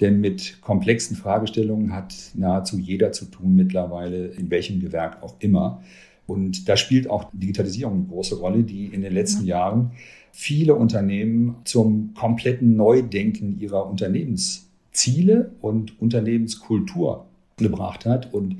Denn 0.00 0.20
mit 0.20 0.60
komplexen 0.62 1.16
Fragestellungen 1.16 1.92
hat 1.92 2.14
nahezu 2.34 2.78
jeder 2.78 3.12
zu 3.12 3.26
tun 3.26 3.54
mittlerweile, 3.54 4.28
in 4.28 4.50
welchem 4.50 4.80
Gewerk 4.80 5.22
auch 5.22 5.34
immer. 5.40 5.82
Und 6.26 6.68
da 6.68 6.76
spielt 6.76 7.10
auch 7.10 7.30
Digitalisierung 7.32 7.94
eine 7.94 8.04
große 8.04 8.36
Rolle, 8.36 8.62
die 8.62 8.86
in 8.86 9.02
den 9.02 9.12
letzten 9.12 9.44
Jahren 9.44 9.90
viele 10.32 10.74
Unternehmen 10.74 11.56
zum 11.64 12.14
kompletten 12.14 12.76
Neudenken 12.76 13.58
ihrer 13.58 13.88
Unternehmens 13.88 14.68
Ziele 14.92 15.52
und 15.60 16.00
Unternehmenskultur 16.00 17.26
gebracht 17.56 18.06
hat. 18.06 18.32
Und 18.32 18.58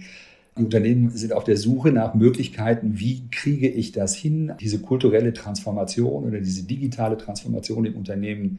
die 0.57 0.65
Unternehmen 0.65 1.11
sind 1.11 1.33
auf 1.33 1.45
der 1.45 1.57
Suche 1.57 1.93
nach 1.93 2.15
Möglichkeiten, 2.15 2.99
wie 2.99 3.23
kriege 3.31 3.69
ich 3.69 3.93
das 3.93 4.15
hin, 4.15 4.53
diese 4.61 4.81
kulturelle 4.81 5.33
Transformation 5.33 6.25
oder 6.25 6.41
diese 6.41 6.65
digitale 6.65 7.17
Transformation 7.17 7.85
im 7.85 7.97
Unternehmen 7.97 8.59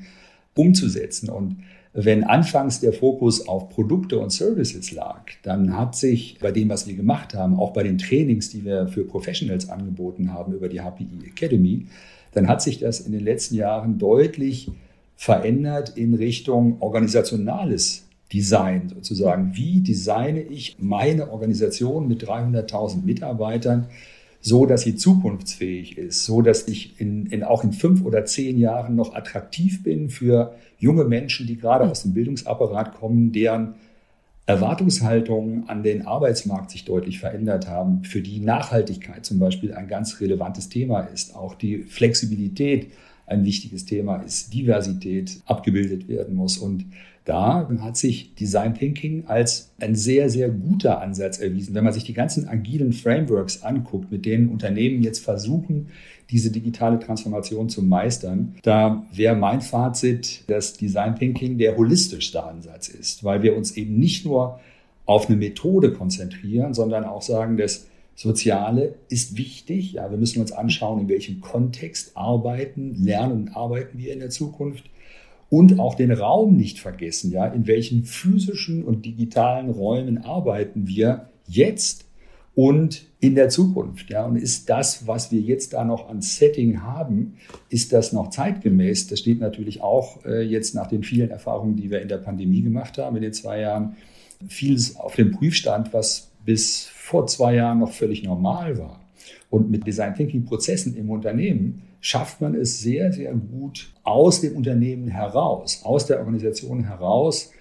umzusetzen. 0.56 1.30
Und 1.30 1.58
wenn 1.94 2.24
anfangs 2.24 2.80
der 2.80 2.94
Fokus 2.94 3.48
auf 3.48 3.70
Produkte 3.70 4.20
und 4.20 4.32
Services 4.32 4.92
lag, 4.92 5.24
dann 5.44 5.78
hat 5.78 5.96
sich 5.96 6.38
bei 6.40 6.52
dem, 6.52 6.70
was 6.70 6.88
wir 6.88 6.96
gemacht 6.96 7.34
haben, 7.34 7.60
auch 7.60 7.74
bei 7.74 7.84
den 7.84 7.98
Trainings, 7.98 8.50
die 8.50 8.64
wir 8.64 8.88
für 8.88 9.04
Professionals 9.04 9.70
angeboten 9.70 10.34
haben 10.34 10.54
über 10.54 10.70
die 10.70 10.80
HPI 10.80 11.26
Academy, 11.26 11.88
dann 12.34 12.48
hat 12.48 12.62
sich 12.62 12.80
das 12.80 13.02
in 13.02 13.12
den 13.12 13.24
letzten 13.24 13.56
Jahren 13.56 13.98
deutlich 13.98 14.72
verändert 15.18 15.98
in 15.98 16.14
Richtung 16.14 16.82
organisationales 16.82 18.06
Design 18.32 18.88
sozusagen. 18.88 19.52
Wie 19.56 19.82
designe 19.82 20.42
ich 20.42 20.78
meine 20.80 21.30
Organisation 21.30 22.08
mit 22.08 22.24
300.000 22.24 23.04
Mitarbeitern 23.04 23.88
so, 24.42 24.66
dass 24.66 24.82
sie 24.82 24.96
zukunftsfähig 24.96 25.98
ist, 25.98 26.26
so 26.26 26.42
dass 26.42 26.68
ich 26.68 27.00
in, 27.00 27.28
in, 27.28 27.44
auch 27.44 27.64
in 27.64 27.74
fünf 27.74 28.04
oder 28.04 28.26
zehn 28.26 28.58
Jahren 28.58 28.96
noch 28.96 29.14
attraktiv 29.14 29.84
bin 29.84 30.10
für 30.10 30.56
junge 30.80 31.06
Menschen, 31.06 31.46
die 31.46 31.58
gerade 31.58 31.90
aus 31.90 32.02
dem 32.02 32.14
Bildungsapparat 32.14 32.96
kommen, 32.96 33.32
deren 33.32 33.76
Erwartungshaltungen 34.48 35.70
an 35.70 35.84
den 35.84 36.08
Arbeitsmarkt 36.08 36.72
sich 36.72 36.86
deutlich 36.86 37.20
verändert 37.20 37.68
haben, 37.68 38.04
für 38.04 38.22
die 38.22 38.40
Nachhaltigkeit 38.40 39.24
zum 39.24 39.38
Beispiel 39.38 39.74
ein 39.74 39.88
ganz 39.88 40.20
relevantes 40.20 40.70
Thema 40.70 41.02
ist, 41.02 41.36
auch 41.36 41.54
die 41.54 41.84
Flexibilität 41.84 42.92
ein 43.28 43.46
wichtiges 43.46 43.86
Thema 43.86 44.18
ist, 44.18 44.54
Diversität 44.54 45.40
abgebildet 45.46 46.08
werden 46.08 46.36
muss. 46.36 46.58
Und 46.58 46.86
da 47.26 47.70
hat 47.82 47.98
sich 47.98 48.34
Design 48.34 48.74
Thinking 48.74 49.26
als 49.28 49.72
ein 49.80 49.96
sehr, 49.96 50.30
sehr 50.30 50.50
guter 50.50 51.02
Ansatz 51.02 51.40
erwiesen. 51.40 51.76
Wenn 51.76 51.84
man 51.84 51.94
sich 51.94 52.04
die 52.04 52.14
ganzen 52.14 52.48
agilen 52.48 52.94
Frameworks 52.94 53.62
anguckt, 53.62 54.12
mit 54.12 54.26
denen 54.26 54.50
Unternehmen 54.50 55.04
jetzt 55.04 55.24
versuchen, 55.24 55.88
diese 56.32 56.52
digitale 56.52 56.98
Transformation 57.00 57.70
zu 57.70 57.84
meistern, 57.84 58.56
da 58.64 59.06
wäre 59.14 59.36
mein 59.36 59.62
Fazit, 59.62 60.44
dass 60.48 60.74
Design 60.74 61.16
Thinking 61.16 61.58
der 61.58 61.78
holistischste 61.78 62.44
Ansatz 62.44 62.88
ist, 62.88 63.24
weil 63.24 63.44
wir 63.44 63.56
uns 63.56 63.78
eben 63.78 64.00
nicht 64.00 64.26
nur 64.26 64.60
auf 65.06 65.28
eine 65.28 65.38
Methode 65.38 65.94
konzentrieren, 65.94 66.74
sondern 66.74 67.04
auch 67.04 67.22
sagen, 67.22 67.58
dass 67.58 67.88
Soziale 68.16 68.96
ist 69.10 69.38
wichtig. 69.38 69.94
Ja, 69.94 70.10
wir 70.10 70.18
müssen 70.18 70.42
uns 70.42 70.52
anschauen, 70.52 71.02
in 71.02 71.10
welchem 71.10 71.42
Kontext 71.42 72.16
arbeiten, 72.16 73.04
lernen 73.04 73.34
und 73.34 73.56
arbeiten 73.56 73.98
wir 73.98 74.14
in 74.14 74.20
der 74.20 74.30
Zukunft 74.30 74.86
und 75.52 75.80
auch 75.80 75.96
den 75.96 76.14
Raum 76.14 76.56
nicht 76.56 76.80
vergessen. 76.80 77.32
Ja, 77.32 77.46
in 77.46 77.68
welchen 77.68 78.06
physischen 78.06 78.84
und 78.84 79.06
digitalen 79.06 79.70
Räumen 79.70 80.20
arbeiten 80.20 80.88
wir 80.88 81.30
jetzt 81.46 82.06
und 82.56 83.06
in 83.20 83.36
der 83.36 83.50
Zukunft. 83.50 84.10
Ja, 84.10 84.26
und 84.26 84.38
ist 84.38 84.70
das, 84.70 85.08
was 85.08 85.30
wir 85.30 85.42
jetzt 85.42 85.74
da 85.74 85.84
noch 85.84 86.10
an 86.10 86.22
Setting 86.22 86.84
haben, 86.84 87.34
ist 87.70 87.92
das 87.92 88.14
noch 88.14 88.30
zeitgemäß? 88.30 89.08
Das 89.08 89.20
steht 89.20 89.42
natürlich 89.42 89.82
auch 89.82 90.24
äh, 90.26 90.42
jetzt 90.42 90.74
nach 90.74 90.88
den 90.88 91.04
vielen 91.04 91.30
Erfahrungen, 91.30 91.76
die 91.76 91.92
wir 91.92 92.02
in 92.02 92.08
der 92.08 92.18
Pandemie 92.18 92.62
gemacht 92.62 92.98
haben 92.98 93.18
in 93.18 93.22
den 93.22 93.34
zwei 93.34 93.60
Jahren, 93.60 93.98
vieles 94.48 94.96
auf 94.96 95.16
dem 95.16 95.32
Prüfstand, 95.32 95.94
was 95.94 96.32
bis 96.46 96.86
vor 96.86 97.28
zwei 97.28 97.56
Jahren 97.56 97.80
noch 97.80 97.92
völlig 97.92 98.24
normal 98.24 98.78
war. 98.78 99.01
Und 99.52 99.70
mit 99.70 99.86
Design 99.86 100.16
Thinking 100.16 100.46
Prozessen 100.46 100.96
im 100.96 101.10
Unternehmen 101.10 101.84
schafft 102.00 102.40
man 102.40 102.56
es 102.56 102.80
sehr, 102.80 103.12
sehr 103.12 103.34
gut 103.34 103.92
aus 104.02 104.40
dem 104.40 104.56
Unternehmen 104.56 105.10
heraus, 105.10 105.82
aus 105.84 106.06
der 106.06 106.20
Organisation 106.20 106.86
heraus, 106.86 107.52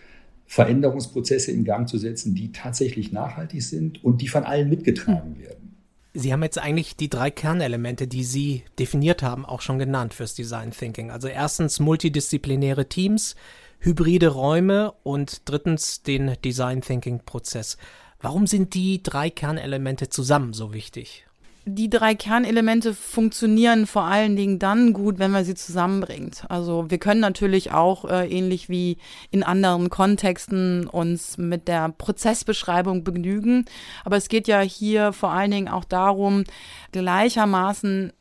Veränderungsprozesse 0.46 1.50
in 1.50 1.64
Gang 1.64 1.88
zu 1.88 1.98
setzen, 1.98 2.34
die 2.34 2.52
tatsächlich 2.52 3.10
nachhaltig 3.10 3.62
sind 3.62 4.02
und 4.04 4.22
die 4.22 4.28
von 4.28 4.44
allen 4.44 4.68
mitgetragen 4.68 5.36
werden. 5.38 5.76
Sie 6.14 6.32
haben 6.32 6.44
jetzt 6.44 6.58
eigentlich 6.58 6.96
die 6.96 7.10
drei 7.10 7.30
Kernelemente, 7.30 8.06
die 8.06 8.24
Sie 8.24 8.62
definiert 8.78 9.22
haben, 9.24 9.44
auch 9.44 9.60
schon 9.60 9.80
genannt 9.80 10.14
fürs 10.14 10.34
Design 10.34 10.70
Thinking. 10.70 11.10
Also 11.10 11.26
erstens 11.26 11.80
multidisziplinäre 11.80 12.88
Teams, 12.88 13.34
hybride 13.80 14.28
Räume 14.28 14.92
und 15.02 15.42
drittens 15.48 16.02
den 16.02 16.36
Design 16.44 16.82
Thinking 16.82 17.20
Prozess. 17.24 17.78
Warum 18.20 18.46
sind 18.46 18.74
die 18.74 19.02
drei 19.02 19.28
Kernelemente 19.28 20.08
zusammen 20.08 20.52
so 20.52 20.72
wichtig? 20.72 21.26
Die 21.66 21.90
drei 21.90 22.14
Kernelemente 22.14 22.94
funktionieren 22.94 23.86
vor 23.86 24.04
allen 24.04 24.34
Dingen 24.34 24.58
dann 24.58 24.94
gut, 24.94 25.18
wenn 25.18 25.30
man 25.30 25.44
sie 25.44 25.54
zusammenbringt. 25.54 26.44
Also 26.48 26.90
wir 26.90 26.98
können 26.98 27.20
natürlich 27.20 27.70
auch 27.72 28.06
äh, 28.06 28.26
ähnlich 28.28 28.70
wie 28.70 28.96
in 29.30 29.42
anderen 29.42 29.90
Kontexten 29.90 30.86
uns 30.86 31.36
mit 31.36 31.68
der 31.68 31.90
Prozessbeschreibung 31.90 33.04
begnügen. 33.04 33.66
Aber 34.04 34.16
es 34.16 34.28
geht 34.28 34.48
ja 34.48 34.60
hier 34.60 35.12
vor 35.12 35.32
allen 35.32 35.50
Dingen 35.50 35.68
auch 35.68 35.84
darum, 35.84 36.44
gleichermaßen 36.92 38.14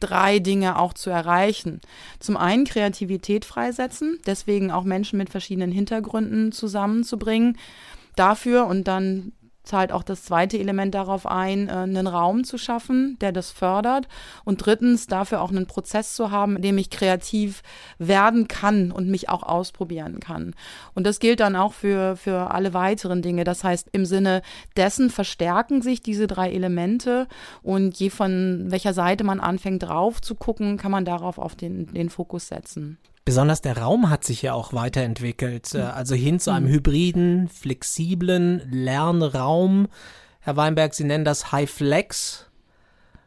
drei 0.00 0.38
Dinge 0.38 0.78
auch 0.78 0.92
zu 0.92 1.08
erreichen. 1.08 1.80
Zum 2.20 2.36
einen 2.36 2.64
Kreativität 2.66 3.46
freisetzen, 3.46 4.18
deswegen 4.26 4.70
auch 4.70 4.84
Menschen 4.84 5.16
mit 5.18 5.30
verschiedenen 5.30 5.72
Hintergründen 5.72 6.52
zusammenzubringen 6.52 7.56
dafür 8.14 8.66
und 8.66 8.86
dann 8.86 9.32
zahlt 9.64 9.92
auch 9.92 10.02
das 10.02 10.24
zweite 10.24 10.58
Element 10.58 10.94
darauf 10.94 11.26
ein, 11.26 11.68
äh, 11.68 11.72
einen 11.72 12.06
Raum 12.06 12.44
zu 12.44 12.58
schaffen, 12.58 13.16
der 13.20 13.32
das 13.32 13.50
fördert. 13.50 14.06
Und 14.44 14.64
drittens 14.64 15.06
dafür 15.06 15.40
auch 15.42 15.50
einen 15.50 15.66
Prozess 15.66 16.14
zu 16.14 16.30
haben, 16.30 16.56
in 16.56 16.62
dem 16.62 16.78
ich 16.78 16.90
kreativ 16.90 17.62
werden 17.98 18.46
kann 18.46 18.92
und 18.92 19.08
mich 19.08 19.28
auch 19.28 19.42
ausprobieren 19.42 20.20
kann. 20.20 20.54
Und 20.94 21.06
das 21.06 21.18
gilt 21.18 21.40
dann 21.40 21.56
auch 21.56 21.72
für, 21.72 22.16
für 22.16 22.50
alle 22.50 22.74
weiteren 22.74 23.22
Dinge. 23.22 23.44
Das 23.44 23.64
heißt, 23.64 23.88
im 23.92 24.04
Sinne 24.04 24.42
dessen 24.76 25.10
verstärken 25.10 25.82
sich 25.82 26.02
diese 26.02 26.26
drei 26.26 26.52
Elemente 26.52 27.26
und 27.62 27.98
je 27.98 28.10
von 28.10 28.66
welcher 28.68 28.92
Seite 28.92 29.24
man 29.24 29.40
anfängt 29.40 29.82
drauf 29.82 30.20
zu 30.20 30.34
gucken, 30.34 30.76
kann 30.76 30.90
man 30.90 31.04
darauf 31.04 31.38
auf 31.38 31.54
den, 31.54 31.92
den 31.92 32.10
Fokus 32.10 32.48
setzen. 32.48 32.98
Besonders 33.24 33.62
der 33.62 33.78
Raum 33.78 34.10
hat 34.10 34.24
sich 34.24 34.42
ja 34.42 34.52
auch 34.52 34.74
weiterentwickelt, 34.74 35.74
äh, 35.74 35.80
also 35.80 36.14
hin 36.14 36.40
zu 36.40 36.50
einem 36.50 36.66
mhm. 36.66 36.72
hybriden, 36.72 37.48
flexiblen 37.48 38.62
Lernraum. 38.70 39.88
Herr 40.40 40.56
Weinberg, 40.56 40.94
Sie 40.94 41.04
nennen 41.04 41.24
das 41.24 41.50
High 41.50 41.70
Flex. 41.70 42.50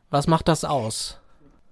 Was 0.10 0.28
macht 0.28 0.48
das 0.48 0.64
aus? 0.64 1.20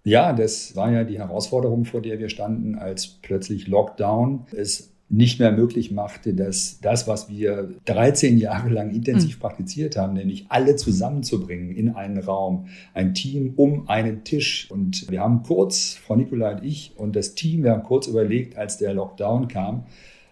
Ja, 0.03 0.34
das 0.34 0.75
war 0.75 0.91
ja 0.91 1.03
die 1.03 1.20
Herausforderung, 1.20 1.86
vor 1.86 2.01
der 2.01 2.20
wir 2.20 2.29
standen, 2.29 2.75
als 2.75 3.08
plötzlich 3.08 3.67
Lockdown 3.67 4.48
es 4.51 4.95
nicht 5.15 5.39
mehr 5.39 5.51
möglich 5.51 5.91
machte, 5.91 6.34
dass 6.34 6.79
das, 6.81 7.07
was 7.07 7.29
wir 7.29 7.69
13 7.86 8.38
Jahre 8.38 8.69
lang 8.69 8.93
intensiv 8.93 9.38
mhm. 9.38 9.39
praktiziert 9.39 9.95
haben, 9.95 10.13
nämlich 10.13 10.45
alle 10.50 10.75
zusammenzubringen 10.75 11.72
in 11.72 11.89
einen 11.89 12.17
Raum, 12.17 12.65
ein 12.93 13.13
Team 13.13 13.53
um 13.55 13.88
einen 13.88 14.24
Tisch. 14.25 14.69
Und 14.69 15.10
wir 15.10 15.22
haben 15.22 15.43
kurz, 15.43 15.93
Frau 15.93 16.15
Nikola 16.15 16.51
und 16.57 16.65
ich 16.65 16.93
und 16.98 17.15
das 17.15 17.34
Team, 17.34 17.63
wir 17.63 17.72
haben 17.72 17.84
kurz 17.84 18.07
überlegt, 18.07 18.57
als 18.57 18.77
der 18.77 18.93
Lockdown 18.93 19.48
kam, 19.48 19.86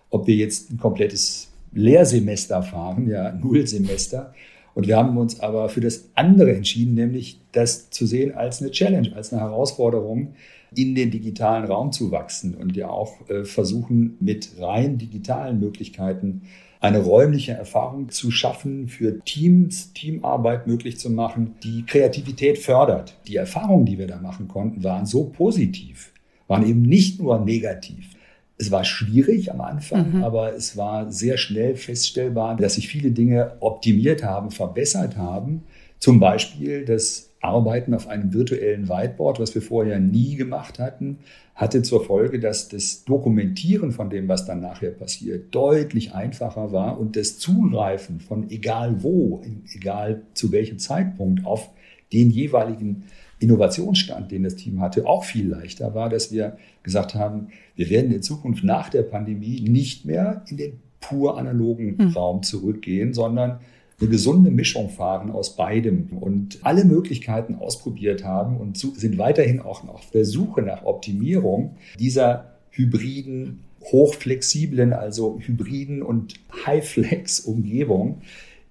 ob 0.09 0.27
wir 0.27 0.35
jetzt 0.35 0.71
ein 0.71 0.77
komplettes 0.77 1.49
Lehrsemester 1.71 2.61
fahren, 2.61 3.07
ja, 3.09 3.31
Nullsemester. 3.31 4.33
Und 4.75 4.87
wir 4.87 4.97
haben 4.97 5.17
uns 5.17 5.39
aber 5.39 5.69
für 5.69 5.81
das 5.81 6.09
andere 6.15 6.53
entschieden, 6.55 6.93
nämlich 6.93 7.39
das 7.51 7.89
zu 7.89 8.05
sehen 8.05 8.33
als 8.33 8.61
eine 8.61 8.71
Challenge, 8.71 9.15
als 9.15 9.31
eine 9.31 9.41
Herausforderung, 9.41 10.33
in 10.75 10.95
den 10.95 11.11
digitalen 11.11 11.65
Raum 11.65 11.91
zu 11.91 12.11
wachsen 12.11 12.55
und 12.55 12.75
ja 12.75 12.89
auch 12.89 13.29
äh, 13.29 13.43
versuchen, 13.45 14.17
mit 14.19 14.51
rein 14.59 14.97
digitalen 14.97 15.59
Möglichkeiten 15.59 16.43
eine 16.83 16.99
räumliche 16.99 17.53
Erfahrung 17.53 18.09
zu 18.09 18.29
schaffen, 18.29 18.89
für 18.89 19.23
Teams, 19.23 19.93
Teamarbeit 19.93 20.67
möglich 20.67 20.99
zu 20.99 21.09
machen, 21.09 21.55
die 21.63 21.85
Kreativität 21.85 22.57
fördert. 22.57 23.17
Die 23.25 23.37
Erfahrungen, 23.37 23.85
die 23.85 23.97
wir 23.97 24.07
da 24.07 24.17
machen 24.17 24.49
konnten, 24.49 24.83
waren 24.83 25.05
so 25.05 25.23
positiv, 25.23 26.11
waren 26.49 26.67
eben 26.67 26.81
nicht 26.81 27.21
nur 27.21 27.39
negativ. 27.39 28.09
Es 28.57 28.69
war 28.69 28.83
schwierig 28.83 29.49
am 29.49 29.61
Anfang, 29.61 30.17
mhm. 30.17 30.23
aber 30.25 30.55
es 30.55 30.75
war 30.75 31.09
sehr 31.09 31.37
schnell 31.37 31.77
feststellbar, 31.77 32.57
dass 32.57 32.73
sich 32.73 32.89
viele 32.89 33.11
Dinge 33.11 33.53
optimiert 33.61 34.21
haben, 34.21 34.51
verbessert 34.51 35.15
haben. 35.15 35.63
Zum 35.99 36.19
Beispiel 36.19 36.83
das 36.83 37.29
Arbeiten 37.43 37.93
auf 37.93 38.07
einem 38.07 38.33
virtuellen 38.33 38.88
Whiteboard, 38.88 39.39
was 39.39 39.53
wir 39.53 39.62
vorher 39.62 40.00
nie 40.00 40.35
gemacht 40.35 40.79
hatten, 40.79 41.17
hatte 41.55 41.81
zur 41.81 42.03
Folge, 42.03 42.39
dass 42.39 42.69
das 42.69 43.03
Dokumentieren 43.03 43.91
von 43.91 44.09
dem, 44.09 44.27
was 44.27 44.45
dann 44.45 44.62
nachher 44.62 44.91
passiert, 44.91 45.53
deutlich 45.53 46.13
einfacher 46.13 46.71
war 46.71 47.00
und 47.00 47.15
das 47.15 47.38
Zugreifen 47.38 48.19
von 48.21 48.50
egal 48.50 49.03
wo, 49.03 49.41
egal 49.75 50.21
zu 50.33 50.51
welchem 50.51 50.79
Zeitpunkt 50.79 51.45
auf 51.45 51.69
den 52.13 52.31
jeweiligen 52.31 53.03
Innovationsstand, 53.39 54.31
den 54.31 54.43
das 54.43 54.55
Team 54.55 54.79
hatte, 54.79 55.05
auch 55.05 55.25
viel 55.25 55.50
leichter 55.50 55.93
war, 55.93 56.09
dass 56.09 56.31
wir 56.31 56.57
gesagt 56.81 57.13
haben, 57.13 57.50
wir 57.75 57.89
werden 57.89 58.12
in 58.12 58.23
Zukunft 58.23 58.63
nach 58.63 58.89
der 58.89 59.03
Pandemie 59.03 59.59
nicht 59.59 60.05
mehr 60.05 60.45
in 60.47 60.57
den 60.57 60.79
pur 61.01 61.38
analogen 61.38 61.97
mhm. 61.97 62.07
Raum 62.12 62.43
zurückgehen, 62.43 63.13
sondern 63.13 63.59
eine 64.00 64.09
gesunde 64.09 64.51
Mischung 64.51 64.89
fahren 64.89 65.31
aus 65.31 65.55
beidem 65.55 66.09
und 66.19 66.59
alle 66.63 66.85
Möglichkeiten 66.85 67.55
ausprobiert 67.55 68.23
haben 68.23 68.57
und 68.57 68.77
sind 68.77 69.17
weiterhin 69.17 69.62
auch 69.62 69.88
auf 69.88 70.09
der 70.12 70.25
Suche 70.25 70.62
nach 70.62 70.83
Optimierung 70.83 71.75
dieser 72.00 72.55
hybriden 72.71 73.63
hochflexiblen, 73.91 74.93
also 74.93 75.39
hybriden 75.39 76.01
und 76.01 76.35
High-Flex-Umgebung. 76.65 78.21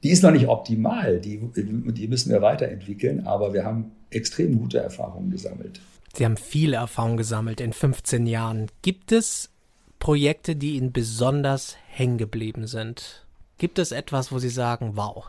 Die 0.03 0.11
ist 0.11 0.23
noch 0.23 0.33
nicht 0.33 0.49
optimal, 0.49 1.21
die, 1.21 1.41
die 1.55 2.09
müssen 2.09 2.31
wir 2.31 2.43
weiterentwickeln, 2.43 3.27
aber 3.27 3.53
wir 3.53 3.65
haben 3.65 3.93
extrem 4.11 4.59
gute 4.59 4.79
Erfahrungen 4.79 5.31
gesammelt. 5.31 5.81
Sie 6.15 6.25
haben 6.25 6.37
viele 6.37 6.77
Erfahrungen 6.77 7.17
gesammelt 7.17 7.61
in 7.61 7.73
15 7.73 8.27
Jahren. 8.27 8.67
Gibt 8.83 9.13
es 9.13 9.51
Projekte, 9.99 10.57
die 10.57 10.77
Ihnen 10.77 10.93
besonders 10.93 11.77
hängen 11.89 12.19
geblieben 12.19 12.67
sind? 12.67 13.22
Gibt 13.63 13.79
es 13.79 13.93
etwas, 13.93 14.33
wo 14.33 14.41
Sie 14.41 14.49
sagen, 14.49 14.95
wow, 14.95 15.27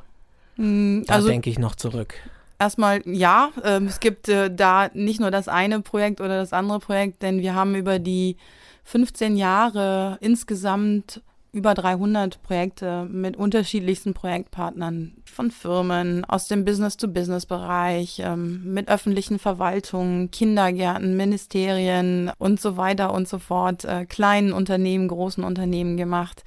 hm, 0.55 1.03
da 1.05 1.13
also, 1.13 1.27
denke 1.27 1.51
ich 1.51 1.59
noch 1.59 1.75
zurück? 1.75 2.15
Erstmal 2.57 3.03
ja, 3.05 3.51
äh, 3.63 3.79
es 3.83 3.99
gibt 3.99 4.27
äh, 4.27 4.49
da 4.51 4.89
nicht 4.95 5.19
nur 5.19 5.29
das 5.29 5.47
eine 5.47 5.81
Projekt 5.81 6.19
oder 6.19 6.39
das 6.39 6.51
andere 6.51 6.79
Projekt, 6.79 7.21
denn 7.21 7.41
wir 7.41 7.53
haben 7.53 7.75
über 7.75 7.99
die 7.99 8.37
15 8.85 9.37
Jahre 9.37 10.17
insgesamt 10.19 11.21
über 11.51 11.75
300 11.75 12.41
Projekte 12.41 13.05
mit 13.05 13.37
unterschiedlichsten 13.37 14.15
Projektpartnern 14.15 15.13
von 15.25 15.51
Firmen 15.51 16.25
aus 16.25 16.47
dem 16.47 16.65
Business-to-Business-Bereich, 16.65 18.19
ähm, 18.25 18.73
mit 18.73 18.89
öffentlichen 18.89 19.37
Verwaltungen, 19.37 20.31
Kindergärten, 20.31 21.15
Ministerien 21.15 22.31
und 22.39 22.59
so 22.59 22.77
weiter 22.77 23.13
und 23.13 23.27
so 23.27 23.37
fort, 23.37 23.85
äh, 23.85 24.07
kleinen 24.07 24.53
Unternehmen, 24.53 25.07
großen 25.07 25.43
Unternehmen 25.43 25.97
gemacht. 25.97 26.43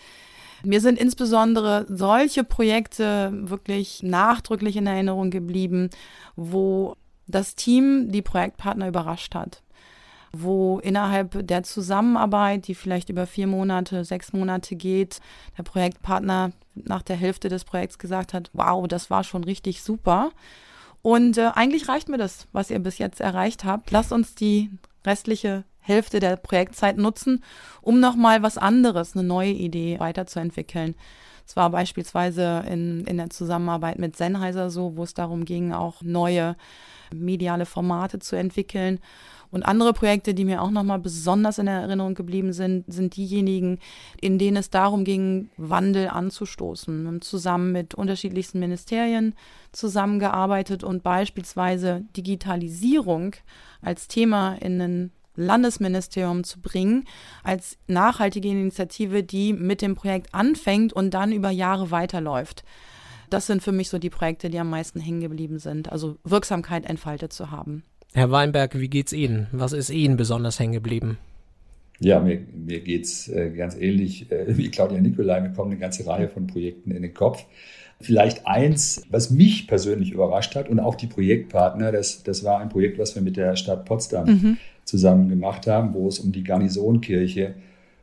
Mir 0.64 0.80
sind 0.80 0.98
insbesondere 0.98 1.86
solche 1.88 2.44
Projekte 2.44 3.30
wirklich 3.32 4.02
nachdrücklich 4.02 4.76
in 4.76 4.86
Erinnerung 4.86 5.30
geblieben, 5.30 5.90
wo 6.34 6.96
das 7.26 7.54
Team 7.54 8.10
die 8.10 8.22
Projektpartner 8.22 8.88
überrascht 8.88 9.34
hat 9.34 9.62
wo 10.42 10.78
innerhalb 10.80 11.46
der 11.46 11.62
Zusammenarbeit, 11.62 12.68
die 12.68 12.74
vielleicht 12.74 13.08
über 13.08 13.26
vier 13.26 13.46
Monate, 13.46 14.04
sechs 14.04 14.32
Monate 14.32 14.76
geht, 14.76 15.20
der 15.56 15.62
Projektpartner 15.62 16.52
nach 16.74 17.02
der 17.02 17.16
Hälfte 17.16 17.48
des 17.48 17.64
Projekts 17.64 17.98
gesagt 17.98 18.34
hat, 18.34 18.50
wow, 18.52 18.86
das 18.86 19.10
war 19.10 19.24
schon 19.24 19.44
richtig 19.44 19.82
super. 19.82 20.30
Und 21.02 21.38
äh, 21.38 21.50
eigentlich 21.54 21.88
reicht 21.88 22.08
mir 22.08 22.18
das, 22.18 22.48
was 22.52 22.70
ihr 22.70 22.78
bis 22.78 22.98
jetzt 22.98 23.20
erreicht 23.20 23.64
habt. 23.64 23.90
Lasst 23.90 24.12
uns 24.12 24.34
die 24.34 24.70
restliche 25.06 25.64
Hälfte 25.86 26.20
der 26.20 26.36
Projektzeit 26.36 26.96
nutzen, 26.98 27.44
um 27.80 28.00
nochmal 28.00 28.42
was 28.42 28.58
anderes, 28.58 29.14
eine 29.14 29.26
neue 29.26 29.52
Idee 29.52 29.98
weiterzuentwickeln. 30.00 30.94
Es 31.46 31.54
war 31.54 31.70
beispielsweise 31.70 32.64
in, 32.68 33.04
in 33.04 33.18
der 33.18 33.30
Zusammenarbeit 33.30 34.00
mit 34.00 34.16
Sennheiser 34.16 34.68
so, 34.68 34.96
wo 34.96 35.04
es 35.04 35.14
darum 35.14 35.44
ging, 35.44 35.72
auch 35.72 36.02
neue 36.02 36.56
mediale 37.14 37.66
Formate 37.66 38.18
zu 38.18 38.34
entwickeln. 38.34 38.98
Und 39.52 39.62
andere 39.62 39.92
Projekte, 39.92 40.34
die 40.34 40.44
mir 40.44 40.60
auch 40.60 40.72
nochmal 40.72 40.98
besonders 40.98 41.58
in 41.58 41.68
Erinnerung 41.68 42.14
geblieben 42.14 42.52
sind, 42.52 42.84
sind 42.92 43.16
diejenigen, 43.16 43.78
in 44.20 44.38
denen 44.38 44.56
es 44.56 44.70
darum 44.70 45.04
ging, 45.04 45.50
Wandel 45.56 46.08
anzustoßen. 46.08 47.02
Wir 47.02 47.08
haben 47.08 47.22
zusammen 47.22 47.70
mit 47.70 47.94
unterschiedlichsten 47.94 48.58
Ministerien 48.58 49.34
zusammengearbeitet 49.70 50.82
und 50.82 51.04
beispielsweise 51.04 52.04
Digitalisierung 52.16 53.36
als 53.82 54.08
Thema 54.08 54.54
in 54.54 54.80
ein 54.80 55.12
Landesministerium 55.36 56.44
zu 56.44 56.60
bringen, 56.60 57.04
als 57.42 57.78
nachhaltige 57.86 58.48
Initiative, 58.48 59.22
die 59.22 59.52
mit 59.52 59.82
dem 59.82 59.94
Projekt 59.94 60.34
anfängt 60.34 60.92
und 60.92 61.12
dann 61.14 61.32
über 61.32 61.50
Jahre 61.50 61.90
weiterläuft. 61.90 62.64
Das 63.30 63.46
sind 63.46 63.62
für 63.62 63.72
mich 63.72 63.88
so 63.88 63.98
die 63.98 64.10
Projekte, 64.10 64.50
die 64.50 64.58
am 64.58 64.70
meisten 64.70 65.00
hängen 65.00 65.20
geblieben 65.20 65.58
sind, 65.58 65.90
also 65.90 66.16
Wirksamkeit 66.24 66.86
entfaltet 66.86 67.32
zu 67.32 67.50
haben. 67.50 67.82
Herr 68.14 68.30
Weinberg, 68.30 68.78
wie 68.78 68.88
geht's 68.88 69.12
Ihnen? 69.12 69.48
Was 69.52 69.72
ist 69.72 69.90
Ihnen 69.90 70.16
besonders 70.16 70.58
hängen 70.58 70.72
geblieben? 70.72 71.18
Ja, 71.98 72.20
mir, 72.20 72.40
mir 72.54 72.80
geht's 72.80 73.28
äh, 73.28 73.50
ganz 73.50 73.74
ähnlich 73.74 74.30
äh, 74.30 74.56
wie 74.56 74.70
Claudia 74.70 75.00
Nicolai. 75.00 75.40
Mir 75.40 75.52
kommen 75.52 75.72
eine 75.72 75.80
ganze 75.80 76.06
Reihe 76.06 76.28
von 76.28 76.46
Projekten 76.46 76.90
in 76.90 77.02
den 77.02 77.14
Kopf. 77.14 77.44
Vielleicht 78.00 78.46
eins, 78.46 79.02
was 79.08 79.30
mich 79.30 79.66
persönlich 79.66 80.12
überrascht 80.12 80.54
hat 80.54 80.68
und 80.68 80.78
auch 80.80 80.94
die 80.94 81.06
Projektpartner, 81.06 81.92
das, 81.92 82.22
das 82.22 82.44
war 82.44 82.60
ein 82.60 82.68
Projekt, 82.68 82.98
was 82.98 83.14
wir 83.14 83.22
mit 83.22 83.38
der 83.38 83.56
Stadt 83.56 83.86
Potsdam 83.86 84.26
mhm. 84.28 84.56
Zusammen 84.86 85.28
gemacht 85.28 85.66
haben, 85.66 85.92
wo 85.92 86.08
es 86.08 86.18
um 86.20 86.32
die 86.32 86.44
Garnisonkirche, 86.44 87.54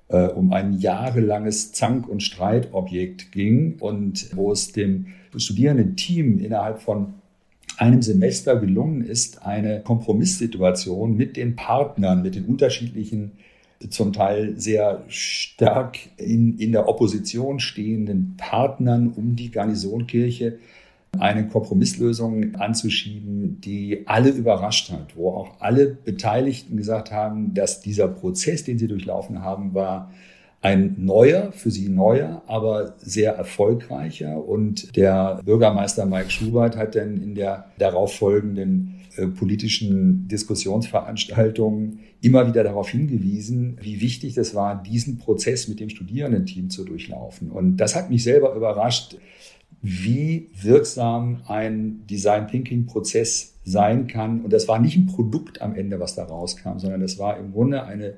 äh, 0.10 0.28
um 0.28 0.54
ein 0.54 0.74
jahrelanges 0.74 1.72
Zank- 1.72 2.08
und 2.08 2.22
Streitobjekt 2.22 3.32
ging 3.32 3.78
und 3.80 4.36
wo 4.36 4.52
es 4.52 4.72
dem 4.74 5.08
Studierendenteam 5.36 6.38
innerhalb 6.38 6.82
von 6.82 7.16
einem 7.78 8.04
Semester 8.04 8.58
gelungen 8.58 9.04
ist, 9.04 9.44
eine 9.44 9.82
Kompromisssituation 9.82 11.18
mit 11.18 11.38
den 11.38 11.56
Partnern, 11.56 12.22
mit 12.22 12.36
den 12.36 12.46
unterschiedlichen, 12.46 13.32
zum 13.90 14.14
Teil 14.14 14.54
sehr 14.58 15.04
stark 15.08 15.98
in, 16.18 16.58
in 16.58 16.72
der 16.72 16.88
Opposition 16.88 17.60
stehenden 17.60 18.36
Partnern 18.38 19.12
um 19.14 19.36
die 19.36 19.52
Garnisonkirche 19.52 20.60
eine 21.20 21.48
Kompromisslösung 21.48 22.56
anzuschieben, 22.56 23.62
die 23.62 24.04
alle 24.08 24.30
überrascht 24.30 24.92
hat, 24.92 25.16
wo 25.16 25.30
auch 25.30 25.60
alle 25.60 25.88
Beteiligten 25.88 26.76
gesagt 26.76 27.12
haben, 27.12 27.54
dass 27.54 27.82
dieser 27.82 28.08
Prozess, 28.08 28.64
den 28.64 28.80
sie 28.80 28.88
durchlaufen 28.88 29.42
haben, 29.42 29.74
war 29.74 30.12
ein 30.62 30.96
neuer, 30.98 31.52
für 31.52 31.72
sie 31.72 31.90
neuer, 31.90 32.42
aber 32.48 32.96
sehr 32.98 33.34
erfolgreicher. 33.34 34.48
Und 34.48 34.96
der 34.96 35.42
Bürgermeister 35.44 36.06
Mike 36.06 36.32
Schubert 36.32 36.78
hat 36.78 36.96
dann 36.96 37.22
in 37.22 37.36
der 37.36 37.66
darauffolgenden 37.78 39.02
äh, 39.18 39.28
politischen 39.28 40.28
Diskussionsveranstaltungen 40.30 42.00
immer 42.22 42.48
wieder 42.48 42.64
darauf 42.64 42.90
hingewiesen, 42.90 43.78
wie 43.82 44.00
wichtig 44.00 44.38
es 44.38 44.56
war, 44.56 44.82
diesen 44.82 45.18
Prozess 45.18 45.68
mit 45.68 45.82
dem 45.82 45.90
Studierendenteam 45.90 46.70
zu 46.70 46.86
durchlaufen. 46.86 47.52
Und 47.52 47.78
das 47.78 47.96
hat 47.96 48.10
mich 48.10 48.24
selber 48.24 48.56
überrascht, 48.56 49.18
wie 49.84 50.50
wirksam 50.60 51.42
ein 51.48 52.08
Design 52.10 52.48
Thinking 52.48 52.88
Prozess 52.88 53.54
sein 53.64 54.08
kann. 54.08 54.42
Und 54.42 54.52
das 54.52 54.68
war 54.68 54.80
nicht 54.80 54.98
ein 54.98 55.06
Produkt 55.06 55.62
am 55.62 55.76
Ende, 55.76 56.00
was 56.00 56.16
da 56.16 56.24
rauskam, 56.24 56.80
sondern 56.80 57.02
das 57.02 57.20
war 57.20 57.38
im 57.38 57.52
Grunde 57.52 57.84
eine 57.84 58.16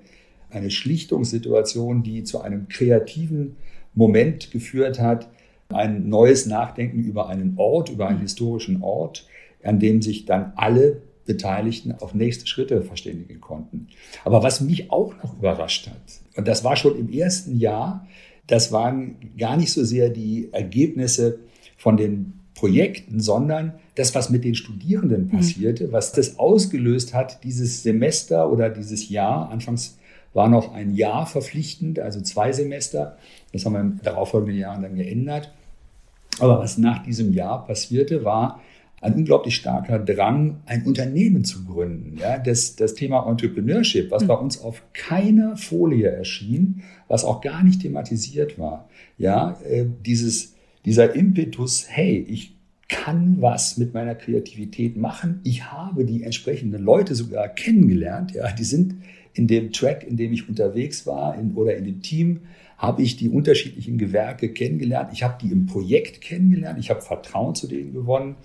eine 0.56 0.72
Schlichtungssituation, 0.72 2.04
die 2.04 2.24
zu 2.24 2.42
einem 2.42 2.68
kreativen 2.68 3.58
Moment 3.94 4.52
geführt 4.52 5.00
hat, 5.00 5.30
ein 5.70 6.10
neues 6.10 6.46
Nachdenken 6.46 7.04
über 7.04 7.28
einen 7.28 7.56
Ort, 7.58 7.90
über 7.90 8.08
einen 8.08 8.22
historischen 8.22 8.82
Ort, 8.82 9.28
an 9.64 9.80
dem 9.80 10.02
sich 10.02 10.26
dann 10.26 10.54
alle 10.56 11.02
Beteiligten 11.26 11.92
auf 11.92 12.14
nächste 12.14 12.46
Schritte 12.46 12.84
verständigen 12.84 13.42
konnten. 13.42 13.88
Aber 14.24 14.44
was 14.44 14.62
mich 14.62 14.92
auch 14.92 15.14
noch 15.24 15.38
überrascht 15.38 15.88
hat, 15.88 16.38
und 16.38 16.48
das 16.48 16.64
war 16.64 16.76
schon 16.76 16.98
im 16.98 17.12
ersten 17.12 17.58
Jahr, 17.58 18.08
das 18.48 18.72
waren 18.72 19.16
gar 19.38 19.58
nicht 19.58 19.72
so 19.72 19.84
sehr 19.84 20.10
die 20.10 20.50
Ergebnisse 20.52 21.40
von 21.86 21.98
den 21.98 22.34
Projekten, 22.56 23.20
sondern 23.20 23.74
das, 23.94 24.16
was 24.16 24.32
mit 24.32 24.44
den 24.44 24.56
Studierenden 24.56 25.26
mhm. 25.26 25.38
passierte, 25.38 25.92
was 25.92 26.14
das 26.14 26.40
ausgelöst 26.40 27.14
hat, 27.14 27.44
dieses 27.44 27.84
Semester 27.84 28.52
oder 28.52 28.72
dieses 28.72 29.10
Jahr, 29.10 29.52
anfangs 29.52 30.00
war 30.34 30.50
noch 30.50 30.74
ein 30.74 30.96
Jahr 30.96 31.28
verpflichtend, 31.28 32.00
also 32.00 32.22
zwei 32.22 32.52
Semester. 32.54 33.18
Das 33.54 33.66
haben 33.66 33.74
wir 33.74 33.82
in 33.82 34.00
darauffolgenden 34.02 34.58
Jahren 34.58 34.82
dann 34.82 34.96
geändert. 34.96 35.54
Aber 36.40 36.58
was 36.58 36.80
nach 36.80 37.04
diesem 37.04 37.34
Jahr 37.34 37.68
passierte, 37.68 38.26
war 38.26 38.62
ein 39.00 39.14
unglaublich 39.14 39.56
starker 39.56 40.00
Drang, 40.00 40.62
ein 40.66 40.88
Unternehmen 40.88 41.46
zu 41.46 41.66
gründen. 41.66 42.18
Ja, 42.18 42.40
das, 42.40 42.76
das 42.76 42.96
Thema 42.96 43.30
Entrepreneurship, 43.30 44.10
was 44.10 44.24
hm. 44.24 44.28
bei 44.28 44.34
uns 44.34 44.60
auf 44.60 44.82
keiner 44.94 45.56
Folie 45.56 46.10
erschien, 46.10 46.82
was 47.08 47.24
auch 47.24 47.42
gar 47.42 47.64
nicht 47.64 47.84
thematisiert 47.84 48.58
war. 48.58 48.90
Ja, 49.20 49.60
äh, 49.70 49.86
dieses, 50.04 50.55
dieser 50.86 51.16
Impetus, 51.16 51.86
hey, 51.90 52.26
ich 52.30 52.56
kann 52.88 53.38
was 53.42 53.78
mit 53.78 53.94
meiner 53.94 54.16
Kreativität 54.16 54.96
machen. 54.96 55.42
Ich 55.44 55.72
habe 55.72 56.06
die 56.06 56.24
entsprechenden 56.24 56.84
Leute 56.84 57.16
sogar 57.16 57.50
kennengelernt. 57.50 58.34
Ja, 58.34 58.52
die 58.52 58.64
sind 58.64 58.96
in 59.34 59.48
dem 59.48 59.72
Track, 59.72 60.06
in 60.08 60.18
dem 60.18 60.32
ich 60.32 60.48
unterwegs 60.48 61.08
war 61.08 61.38
in, 61.38 61.56
oder 61.56 61.76
in 61.76 61.86
dem 61.86 62.02
Team, 62.02 62.42
habe 62.78 63.02
ich 63.02 63.18
die 63.18 63.30
unterschiedlichen 63.30 63.98
Gewerke 63.98 64.50
kennengelernt. 64.50 65.10
Ich 65.14 65.24
habe 65.24 65.38
die 65.42 65.52
im 65.52 65.66
Projekt 65.66 66.22
kennengelernt. 66.22 66.78
Ich 66.80 66.90
habe 66.90 67.02
Vertrauen 67.02 67.56
zu 67.56 67.68
denen 67.68 67.94
gewonnen. 67.94 68.36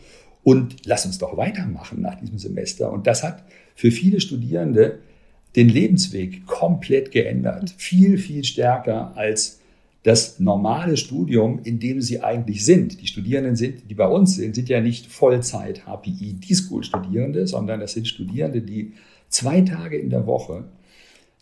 Und 0.43 0.87
lass 0.87 1.05
uns 1.05 1.19
doch 1.19 1.37
weitermachen 1.37 2.01
nach 2.01 2.19
diesem 2.19 2.39
Semester. 2.39 2.91
Und 2.91 3.07
das 3.07 3.23
hat 3.23 3.45
für 3.75 3.91
viele 3.91 4.21
Studierende 4.21 5.01
den 5.57 5.69
Lebensweg 5.69 6.47
komplett 6.47 7.13
geändert. 7.13 7.75
Viel, 7.77 8.17
viel 8.17 8.45
stärker 8.45 9.17
als 9.17 9.60
das 10.03 10.41
normale 10.41 10.97
Studium, 10.97 11.61
in 11.63 11.79
dem 11.79 12.01
sie 12.01 12.23
eigentlich 12.23 12.65
sind. 12.65 13.01
Die 13.03 13.07
Studierenden 13.07 13.57
sind, 13.57 13.91
die 13.91 13.95
bei 13.95 14.09
uns 14.09 14.37
sind, 14.37 14.55
sind 14.55 14.69
ja 14.69 14.81
nicht 14.81 15.07
Vollzeit 15.07 15.85
HPI 15.87 16.35
D-School-Studierende, 16.35 17.47
sondern 17.47 17.81
das 17.81 17.93
sind 17.93 18.09
Studierende, 18.09 18.63
die 18.63 18.95
zwei 19.29 19.61
Tage 19.61 19.99
in 19.99 20.11
der 20.11 20.27
Woche 20.27 20.65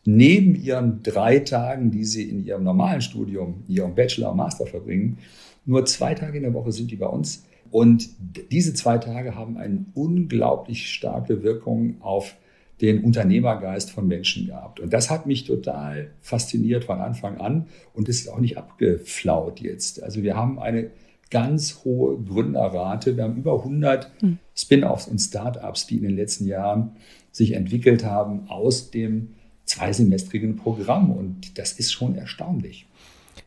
neben 0.05 0.55
ihren 0.55 1.03
drei 1.03 1.39
Tagen, 1.41 1.91
die 1.91 2.05
sie 2.05 2.25
in 2.25 2.45
ihrem 2.45 2.65
normalen 2.65 3.01
Studium, 3.01 3.63
ihrem 3.69 3.95
Bachelor 3.95 4.31
und 4.31 4.39
Master 4.39 4.67
verbringen, 4.67 5.19
nur 5.67 5.85
zwei 5.85 6.15
Tage 6.15 6.39
in 6.39 6.45
der 6.45 6.55
Woche 6.55 6.73
sind 6.73 6.91
die 6.91 6.97
bei 6.97 7.07
uns. 7.07 7.45
Und 7.71 8.09
diese 8.51 8.73
zwei 8.73 8.97
Tage 8.97 9.35
haben 9.35 9.59
eine 9.59 9.85
unglaublich 9.95 10.91
starke 10.91 11.43
Wirkung 11.43 12.01
auf 12.01 12.35
den 12.81 13.03
Unternehmergeist 13.03 13.91
von 13.91 14.07
Menschen 14.07 14.47
gehabt. 14.47 14.81
Und 14.81 14.93
das 14.93 15.11
hat 15.11 15.27
mich 15.27 15.45
total 15.45 16.13
fasziniert 16.21 16.85
von 16.85 17.01
Anfang 17.01 17.39
an 17.41 17.67
und 17.93 18.09
ist 18.09 18.29
auch 18.29 18.39
nicht 18.39 18.57
abgeflaut 18.57 19.61
jetzt. 19.61 20.03
Also 20.03 20.23
wir 20.23 20.37
haben 20.37 20.59
eine 20.59 20.91
ganz 21.31 21.81
hohe 21.85 22.19
Gründerrate. 22.23 23.17
Wir 23.17 23.25
haben 23.25 23.37
über 23.37 23.59
100 23.59 24.11
hm. 24.21 24.39
Spin-offs 24.55 25.09
und 25.09 25.19
Startups, 25.19 25.87
die 25.87 25.97
in 25.97 26.03
den 26.03 26.17
letzten 26.17 26.47
Jahren 26.47 26.93
sich 27.33 27.53
entwickelt 27.53 28.05
haben 28.05 28.49
aus 28.49 28.91
dem 28.91 29.35
zweisemestrigen 29.65 30.57
Programm. 30.57 31.11
Und 31.11 31.59
das 31.59 31.73
ist 31.73 31.93
schon 31.93 32.17
erstaunlich. 32.17 32.87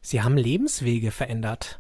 Sie 0.02 0.22
haben 0.22 0.38
Lebenswege 0.38 1.12
verändert 1.12 1.80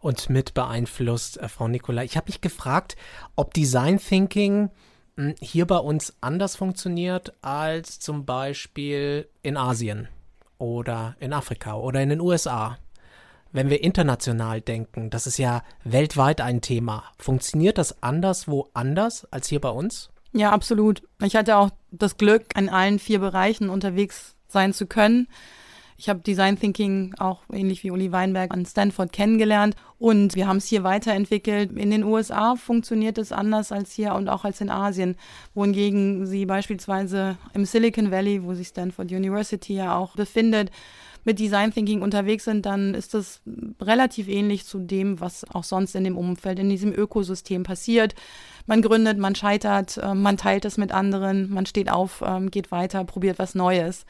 und 0.00 0.30
mit 0.30 0.54
beeinflusst, 0.54 1.38
äh, 1.38 1.48
Frau 1.48 1.68
Nicolai. 1.68 2.04
Ich 2.04 2.16
habe 2.16 2.28
mich 2.28 2.40
gefragt, 2.40 2.96
ob 3.36 3.54
Design 3.54 3.98
Thinking 3.98 4.70
hier 5.40 5.66
bei 5.66 5.78
uns 5.78 6.14
anders 6.20 6.56
funktioniert 6.56 7.32
als 7.42 7.98
zum 7.98 8.24
Beispiel 8.24 9.28
in 9.42 9.56
Asien 9.56 10.08
oder 10.58 11.16
in 11.20 11.32
Afrika 11.32 11.74
oder 11.74 12.00
in 12.00 12.08
den 12.08 12.20
USA. 12.20 12.78
Wenn 13.50 13.70
wir 13.70 13.82
international 13.82 14.60
denken, 14.60 15.10
das 15.10 15.26
ist 15.26 15.38
ja 15.38 15.62
weltweit 15.82 16.40
ein 16.40 16.60
Thema. 16.60 17.04
Funktioniert 17.18 17.78
das 17.78 18.02
anders 18.02 18.46
woanders 18.46 19.26
als 19.32 19.48
hier 19.48 19.60
bei 19.60 19.70
uns? 19.70 20.10
Ja, 20.32 20.50
absolut. 20.50 21.02
Ich 21.22 21.34
hatte 21.34 21.56
auch 21.56 21.70
das 21.90 22.18
Glück, 22.18 22.44
in 22.56 22.68
allen 22.68 22.98
vier 22.98 23.18
Bereichen 23.18 23.70
unterwegs 23.70 24.36
sein 24.48 24.74
zu 24.74 24.86
können. 24.86 25.28
Ich 26.00 26.08
habe 26.08 26.20
Design 26.20 26.56
Thinking 26.56 27.12
auch 27.18 27.40
ähnlich 27.52 27.82
wie 27.82 27.90
Uli 27.90 28.12
Weinberg 28.12 28.54
an 28.54 28.64
Stanford 28.64 29.12
kennengelernt 29.12 29.74
und 29.98 30.36
wir 30.36 30.46
haben 30.46 30.58
es 30.58 30.66
hier 30.66 30.84
weiterentwickelt. 30.84 31.72
In 31.72 31.90
den 31.90 32.04
USA 32.04 32.54
funktioniert 32.54 33.18
es 33.18 33.32
anders 33.32 33.72
als 33.72 33.90
hier 33.94 34.14
und 34.14 34.28
auch 34.28 34.44
als 34.44 34.60
in 34.60 34.70
Asien, 34.70 35.16
wohingegen 35.54 36.24
sie 36.24 36.46
beispielsweise 36.46 37.36
im 37.52 37.64
Silicon 37.64 38.12
Valley, 38.12 38.44
wo 38.44 38.54
sich 38.54 38.68
Stanford 38.68 39.10
University 39.10 39.74
ja 39.74 39.96
auch 39.96 40.14
befindet, 40.14 40.70
mit 41.24 41.40
Design 41.40 41.74
Thinking 41.74 42.00
unterwegs 42.00 42.44
sind, 42.44 42.64
dann 42.64 42.94
ist 42.94 43.12
das 43.12 43.40
relativ 43.80 44.28
ähnlich 44.28 44.66
zu 44.66 44.78
dem, 44.78 45.18
was 45.18 45.44
auch 45.52 45.64
sonst 45.64 45.96
in 45.96 46.04
dem 46.04 46.16
Umfeld, 46.16 46.60
in 46.60 46.70
diesem 46.70 46.92
Ökosystem 46.92 47.64
passiert. 47.64 48.14
Man 48.66 48.82
gründet, 48.82 49.18
man 49.18 49.34
scheitert, 49.34 49.96
äh, 49.96 50.14
man 50.14 50.36
teilt 50.36 50.64
es 50.64 50.76
mit 50.76 50.92
anderen, 50.92 51.50
man 51.50 51.66
steht 51.66 51.90
auf, 51.90 52.22
ähm, 52.24 52.52
geht 52.52 52.70
weiter, 52.70 53.02
probiert 53.02 53.40
was 53.40 53.56
Neues 53.56 54.06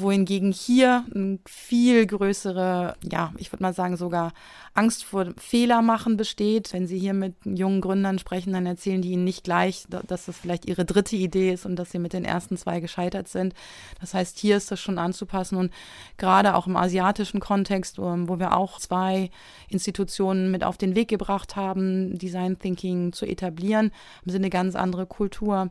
wohingegen 0.00 0.52
hier 0.52 1.04
eine 1.14 1.38
viel 1.46 2.06
größere, 2.06 2.96
ja, 3.10 3.32
ich 3.36 3.52
würde 3.52 3.62
mal 3.62 3.74
sagen, 3.74 3.96
sogar 3.96 4.32
Angst 4.74 5.04
vor 5.04 5.26
Fehler 5.38 5.82
machen 5.82 6.16
besteht. 6.16 6.72
Wenn 6.72 6.86
Sie 6.86 6.98
hier 6.98 7.14
mit 7.14 7.34
jungen 7.44 7.80
Gründern 7.80 8.18
sprechen, 8.18 8.52
dann 8.52 8.66
erzählen 8.66 9.02
die 9.02 9.10
Ihnen 9.12 9.24
nicht 9.24 9.44
gleich, 9.44 9.86
dass 9.88 10.26
das 10.26 10.36
vielleicht 10.36 10.66
ihre 10.66 10.84
dritte 10.84 11.16
Idee 11.16 11.52
ist 11.52 11.66
und 11.66 11.76
dass 11.76 11.90
sie 11.90 11.98
mit 11.98 12.12
den 12.12 12.24
ersten 12.24 12.56
zwei 12.56 12.80
gescheitert 12.80 13.28
sind. 13.28 13.54
Das 14.00 14.14
heißt, 14.14 14.38
hier 14.38 14.56
ist 14.56 14.70
das 14.70 14.80
schon 14.80 14.98
anzupassen 14.98 15.56
und 15.56 15.72
gerade 16.16 16.54
auch 16.54 16.66
im 16.66 16.76
asiatischen 16.76 17.40
Kontext, 17.40 17.98
wo 17.98 18.38
wir 18.38 18.56
auch 18.56 18.78
zwei 18.78 19.30
Institutionen 19.68 20.50
mit 20.50 20.64
auf 20.64 20.78
den 20.78 20.94
Weg 20.94 21.08
gebracht 21.08 21.56
haben, 21.56 22.18
Design 22.18 22.58
Thinking 22.58 23.12
zu 23.12 23.26
etablieren, 23.26 23.90
haben 24.20 24.30
sie 24.30 24.36
eine 24.36 24.50
ganz 24.50 24.76
andere 24.76 25.06
Kultur. 25.06 25.70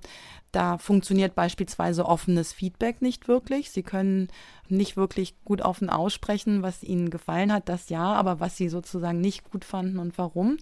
Da 0.52 0.78
funktioniert 0.78 1.36
beispielsweise 1.36 2.06
offenes 2.06 2.54
Feedback 2.54 3.02
nicht 3.02 3.28
wirklich. 3.28 3.72
Sie 3.72 3.84
können 3.84 4.19
nicht 4.68 4.98
wirklich 4.98 5.36
gut 5.46 5.62
offen 5.62 5.90
aussprechen, 5.90 6.62
was 6.62 6.84
ihnen 6.84 7.10
gefallen 7.10 7.52
hat, 7.52 7.70
das 7.70 7.90
ja, 7.90 8.14
aber 8.14 8.40
was 8.40 8.58
sie 8.58 8.70
sozusagen 8.70 9.22
nicht 9.22 9.50
gut 9.50 9.66
fanden 9.66 10.00
und 10.00 10.18
warum. 10.18 10.58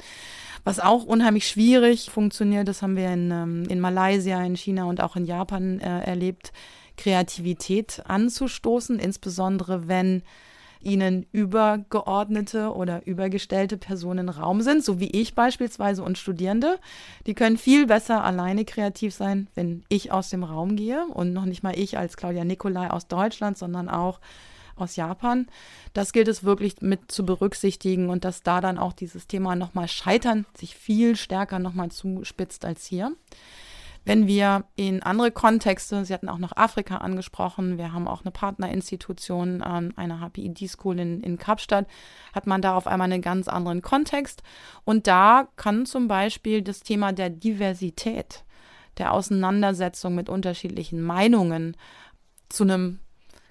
Was 0.64 0.80
auch 0.80 1.04
unheimlich 1.04 1.48
schwierig 1.48 2.10
funktioniert, 2.10 2.68
das 2.68 2.82
haben 2.82 2.96
wir 2.96 3.12
in, 3.12 3.32
ähm, 3.32 3.64
in 3.70 3.80
Malaysia, 3.80 4.44
in 4.44 4.56
China 4.56 4.86
und 4.86 5.02
auch 5.02 5.16
in 5.16 5.26
Japan 5.26 5.80
äh, 5.80 6.02
erlebt, 6.02 6.54
Kreativität 6.98 8.02
anzustoßen, 8.06 9.00
insbesondere 9.00 9.88
wenn 9.88 10.24
ihnen 10.82 11.26
übergeordnete 11.32 12.74
oder 12.74 13.06
übergestellte 13.06 13.78
Personen 13.78 14.30
Raum 14.30 14.62
sind, 14.62 14.84
so 14.84 15.00
wie 15.00 15.10
ich 15.10 15.36
beispielsweise 15.36 16.04
und 16.04 16.18
Studierende. 16.18 16.80
Die 17.26 17.34
können 17.34 17.58
viel 17.58 17.88
besser 17.88 18.24
alleine 18.24 18.66
kreativ 18.66 19.14
sein, 19.14 19.48
wenn 19.56 19.84
ich 19.90 20.12
aus 20.12 20.30
dem 20.30 20.44
Raum 20.44 20.76
gehe 20.76 21.06
und 21.08 21.34
noch 21.34 21.46
nicht 21.46 21.64
mal 21.64 21.78
ich 21.78 21.98
als 21.98 22.18
Claudia 22.18 22.44
Nicolai 22.44 22.90
aus 22.90 23.08
Deutschland, 23.08 23.58
sondern 23.58 23.90
auch 23.90 24.20
aus 24.76 24.96
Japan. 24.96 25.48
Das 25.94 26.14
gilt 26.14 26.28
es 26.28 26.44
wirklich 26.44 26.82
mit 26.82 27.12
zu 27.12 27.26
berücksichtigen 27.26 28.10
und 28.10 28.24
dass 28.24 28.44
da 28.44 28.62
dann 28.62 28.78
auch 28.78 28.94
dieses 28.94 29.28
Thema 29.28 29.56
nochmal 29.56 29.88
Scheitern 29.88 30.46
sich 30.56 30.76
viel 30.76 31.16
stärker 31.16 31.60
nochmal 31.60 31.90
zuspitzt 31.90 32.64
als 32.66 32.86
hier. 32.86 33.14
Wenn 34.08 34.26
wir 34.26 34.64
in 34.78 35.04
andere 35.04 35.32
Kontexte, 35.32 36.06
Sie 36.06 36.14
hatten 36.14 36.30
auch 36.30 36.38
noch 36.38 36.56
Afrika 36.56 37.00
angesprochen, 37.00 37.78
wir 37.78 37.92
haben 37.92 38.08
auch 38.08 38.22
eine 38.22 38.32
Partnerinstitution, 38.32 39.62
ähm, 39.68 39.92
eine 39.98 40.22
HPID-School 40.22 40.98
in, 40.98 41.22
in 41.24 41.38
Kapstadt, 41.38 41.88
hat 42.32 42.48
man 42.48 42.62
da 42.62 42.78
auf 42.78 42.88
einmal 42.88 43.12
einen 43.12 43.22
ganz 43.22 43.50
anderen 43.50 43.82
Kontext. 43.82 44.44
Und 44.86 45.08
da 45.08 45.50
kann 45.58 45.86
zum 45.86 46.08
Beispiel 46.08 46.62
das 46.62 46.80
Thema 46.80 47.12
der 47.12 47.30
Diversität, 47.30 48.46
der 48.98 49.12
Auseinandersetzung 49.12 50.16
mit 50.16 50.30
unterschiedlichen 50.30 51.02
Meinungen 51.02 51.76
zu 52.48 52.64
einem 52.64 53.00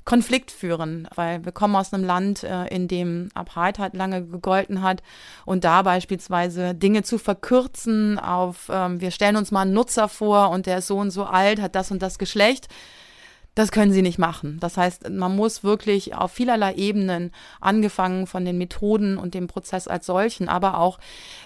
Konflikt 0.06 0.52
führen, 0.52 1.08
weil 1.16 1.44
wir 1.44 1.50
kommen 1.50 1.74
aus 1.74 1.92
einem 1.92 2.04
Land, 2.04 2.44
äh, 2.44 2.68
in 2.68 2.86
dem 2.86 3.28
Apartheid 3.34 3.92
lange 3.92 4.24
gegolten 4.24 4.80
hat 4.80 5.02
und 5.44 5.64
da 5.64 5.82
beispielsweise 5.82 6.74
Dinge 6.74 7.02
zu 7.02 7.18
verkürzen 7.18 8.18
auf, 8.18 8.70
ähm, 8.70 9.00
wir 9.00 9.10
stellen 9.10 9.36
uns 9.36 9.50
mal 9.50 9.62
einen 9.62 9.72
Nutzer 9.72 10.08
vor 10.08 10.50
und 10.50 10.66
der 10.66 10.78
ist 10.78 10.86
so 10.86 10.96
und 10.96 11.10
so 11.10 11.24
alt, 11.24 11.60
hat 11.60 11.74
das 11.74 11.90
und 11.90 12.02
das 12.02 12.18
Geschlecht. 12.18 12.68
Das 13.56 13.72
können 13.72 13.90
sie 13.90 14.02
nicht 14.02 14.18
machen. 14.18 14.58
Das 14.60 14.76
heißt, 14.76 15.10
man 15.10 15.34
muss 15.34 15.64
wirklich 15.64 16.14
auf 16.14 16.30
vielerlei 16.30 16.74
Ebenen, 16.74 17.32
angefangen 17.60 18.28
von 18.28 18.44
den 18.44 18.58
Methoden 18.58 19.18
und 19.18 19.34
dem 19.34 19.48
Prozess 19.48 19.88
als 19.88 20.06
solchen, 20.06 20.48
aber 20.48 20.78
auch, 20.78 20.98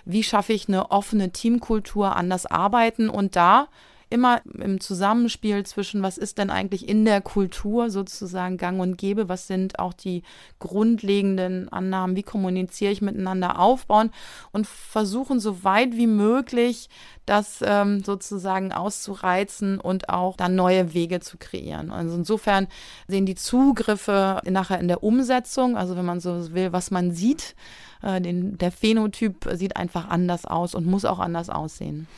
wie 0.05 0.23
schaffe 0.23 0.53
ich 0.53 0.69
eine 0.69 0.91
offene 0.91 1.31
Teamkultur, 1.31 2.15
anders 2.15 2.45
arbeiten 2.45 3.09
und 3.09 3.37
da 3.37 3.69
immer 4.11 4.43
im 4.59 4.81
Zusammenspiel 4.81 5.65
zwischen, 5.65 6.03
was 6.03 6.19
ist 6.19 6.39
denn 6.39 6.51
eigentlich 6.51 6.89
in 6.89 7.05
der 7.05 7.21
Kultur 7.21 7.91
sozusagen 7.91 8.57
gang 8.57 8.81
und 8.81 8.99
gäbe, 8.99 9.29
was 9.29 9.47
sind 9.47 9.79
auch 9.79 9.93
die 9.93 10.23
grundlegenden 10.59 11.69
Annahmen, 11.69 12.17
wie 12.17 12.25
kommuniziere 12.25 12.93
ich 12.93 13.03
miteinander 13.03 13.61
aufbauen 13.61 14.11
und 14.53 14.67
versuchen 14.67 15.39
so 15.39 15.63
weit 15.63 15.97
wie 15.97 16.09
möglich 16.09 16.89
das 17.25 17.61
ähm, 17.65 18.03
sozusagen 18.03 18.73
auszureizen 18.73 19.79
und 19.79 20.09
auch 20.09 20.37
dann 20.37 20.57
neue 20.57 20.93
Wege 20.93 21.21
zu 21.21 21.39
kreieren. 21.39 21.93
Also 21.93 22.17
insofern 22.17 22.67
sehen 23.07 23.27
die 23.27 23.37
Zugriffe 23.37 24.41
nachher 24.51 24.81
in 24.81 24.89
der 24.89 25.05
Umsetzung, 25.05 25.77
also 25.77 25.97
wenn 25.97 26.05
man 26.05 26.19
so 26.19 26.53
will, 26.53 26.73
was 26.73 26.91
man 26.91 27.13
sieht, 27.13 27.55
äh, 28.03 28.21
den, 28.21 28.59
der 28.59 28.73
Phänotyp 28.73 29.49
sieht 29.53 29.77
einfach 29.77 30.09
anders 30.09 30.45
aus 30.45 30.75
und 30.75 30.87
muss 30.87 31.05
auch 31.05 31.21
anders 31.21 31.49
aussehen. 31.49 32.09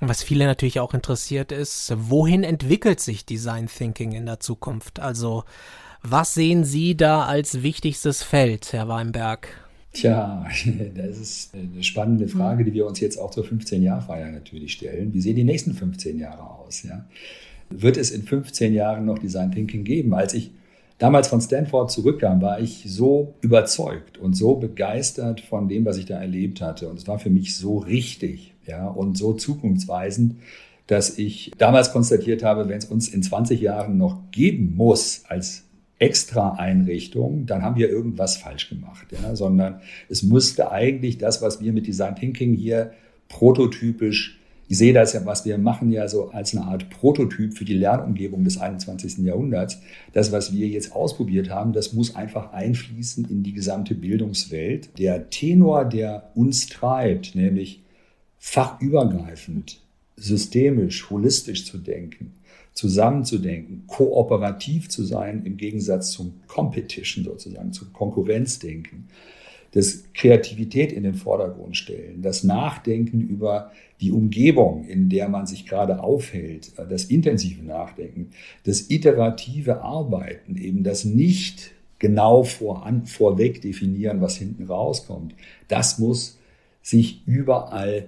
Was 0.00 0.22
viele 0.22 0.44
natürlich 0.44 0.80
auch 0.80 0.92
interessiert 0.92 1.52
ist, 1.52 1.92
wohin 1.96 2.42
entwickelt 2.42 3.00
sich 3.00 3.24
Design 3.24 3.66
Thinking 3.66 4.12
in 4.12 4.26
der 4.26 4.40
Zukunft? 4.40 5.00
Also, 5.00 5.44
was 6.02 6.34
sehen 6.34 6.64
Sie 6.64 6.96
da 6.96 7.24
als 7.24 7.62
wichtigstes 7.62 8.22
Feld, 8.22 8.72
Herr 8.72 8.88
Weinberg? 8.88 9.48
Tja, 9.96 10.46
das 10.94 11.18
ist 11.18 11.54
eine 11.54 11.82
spannende 11.82 12.28
Frage, 12.28 12.64
die 12.64 12.74
wir 12.74 12.86
uns 12.86 13.00
jetzt 13.00 13.18
auch 13.18 13.30
zur 13.30 13.44
15-Jahr-Feier 13.44 14.30
natürlich 14.30 14.72
stellen. 14.72 15.14
Wie 15.14 15.20
sehen 15.22 15.36
die 15.36 15.44
nächsten 15.44 15.72
15 15.72 16.18
Jahre 16.18 16.42
aus? 16.42 16.82
Ja? 16.82 17.06
Wird 17.70 17.96
es 17.96 18.10
in 18.10 18.22
15 18.22 18.74
Jahren 18.74 19.06
noch 19.06 19.18
Design 19.18 19.50
Thinking 19.50 19.84
geben? 19.84 20.12
Als 20.12 20.34
ich 20.34 20.50
damals 20.98 21.28
von 21.28 21.40
Stanford 21.40 21.90
zurückkam, 21.90 22.42
war 22.42 22.60
ich 22.60 22.84
so 22.86 23.34
überzeugt 23.40 24.18
und 24.18 24.34
so 24.34 24.56
begeistert 24.56 25.40
von 25.40 25.68
dem, 25.68 25.86
was 25.86 25.96
ich 25.96 26.04
da 26.04 26.20
erlebt 26.20 26.60
hatte. 26.60 26.88
Und 26.90 26.98
es 26.98 27.08
war 27.08 27.18
für 27.18 27.30
mich 27.30 27.56
so 27.56 27.78
richtig, 27.78 28.54
ja, 28.66 28.86
und 28.86 29.16
so 29.16 29.32
zukunftsweisend, 29.32 30.36
dass 30.86 31.18
ich 31.18 31.52
damals 31.58 31.92
konstatiert 31.92 32.42
habe, 32.42 32.68
wenn 32.68 32.78
es 32.78 32.84
uns 32.84 33.08
in 33.08 33.22
20 33.22 33.60
Jahren 33.60 33.96
noch 33.96 34.30
geben 34.30 34.74
muss 34.76 35.24
als 35.28 35.64
extra 35.98 36.52
Einrichtung, 36.52 37.46
dann 37.46 37.62
haben 37.62 37.76
wir 37.76 37.88
irgendwas 37.88 38.36
falsch 38.36 38.68
gemacht, 38.68 39.06
ja, 39.10 39.34
sondern 39.34 39.80
es 40.08 40.22
musste 40.22 40.70
eigentlich 40.70 41.18
das, 41.18 41.42
was 41.42 41.60
wir 41.60 41.72
mit 41.72 41.86
Design 41.86 42.16
Thinking 42.16 42.54
hier 42.54 42.92
prototypisch 43.28 44.38
ich 44.68 44.78
sehe 44.78 44.92
das 44.92 45.12
ja, 45.12 45.24
was 45.24 45.44
wir 45.44 45.58
machen, 45.58 45.92
ja 45.92 46.08
so 46.08 46.30
als 46.30 46.56
eine 46.56 46.66
Art 46.66 46.90
Prototyp 46.90 47.56
für 47.56 47.64
die 47.64 47.74
Lernumgebung 47.74 48.42
des 48.42 48.58
21. 48.58 49.18
Jahrhunderts. 49.18 49.80
Das, 50.12 50.32
was 50.32 50.52
wir 50.52 50.66
jetzt 50.66 50.92
ausprobiert 50.92 51.50
haben, 51.50 51.72
das 51.72 51.92
muss 51.92 52.16
einfach 52.16 52.52
einfließen 52.52 53.26
in 53.30 53.42
die 53.42 53.52
gesamte 53.52 53.94
Bildungswelt. 53.94 54.98
Der 54.98 55.30
Tenor, 55.30 55.84
der 55.84 56.30
uns 56.34 56.66
treibt, 56.66 57.36
nämlich 57.36 57.82
fachübergreifend, 58.46 59.80
systemisch, 60.14 61.10
holistisch 61.10 61.66
zu 61.66 61.78
denken, 61.78 62.32
zusammenzudenken, 62.74 63.82
kooperativ 63.88 64.88
zu 64.88 65.04
sein 65.04 65.44
im 65.44 65.56
Gegensatz 65.56 66.12
zum 66.12 66.34
Competition 66.46 67.24
sozusagen, 67.24 67.72
zum 67.72 67.92
Konkurrenzdenken. 67.92 69.08
das 69.72 70.04
Kreativität 70.14 70.92
in 70.92 71.02
den 71.02 71.16
Vordergrund 71.16 71.76
stellen, 71.76 72.22
das 72.22 72.44
Nachdenken 72.44 73.20
über 73.20 73.72
die 74.00 74.12
Umgebung, 74.12 74.86
in 74.86 75.10
der 75.10 75.28
man 75.28 75.46
sich 75.46 75.66
gerade 75.66 76.02
aufhält, 76.02 76.72
das 76.88 77.06
intensive 77.06 77.62
Nachdenken, 77.62 78.30
das 78.64 78.88
iterative 78.90 79.82
Arbeiten, 79.82 80.56
eben 80.56 80.82
das 80.82 81.04
nicht 81.04 81.72
genau 81.98 82.44
voran, 82.44 83.06
vorweg 83.06 83.60
definieren, 83.60 84.20
was 84.20 84.36
hinten 84.36 84.64
rauskommt, 84.64 85.34
das 85.68 85.98
muss 85.98 86.38
sich 86.80 87.26
überall 87.26 88.06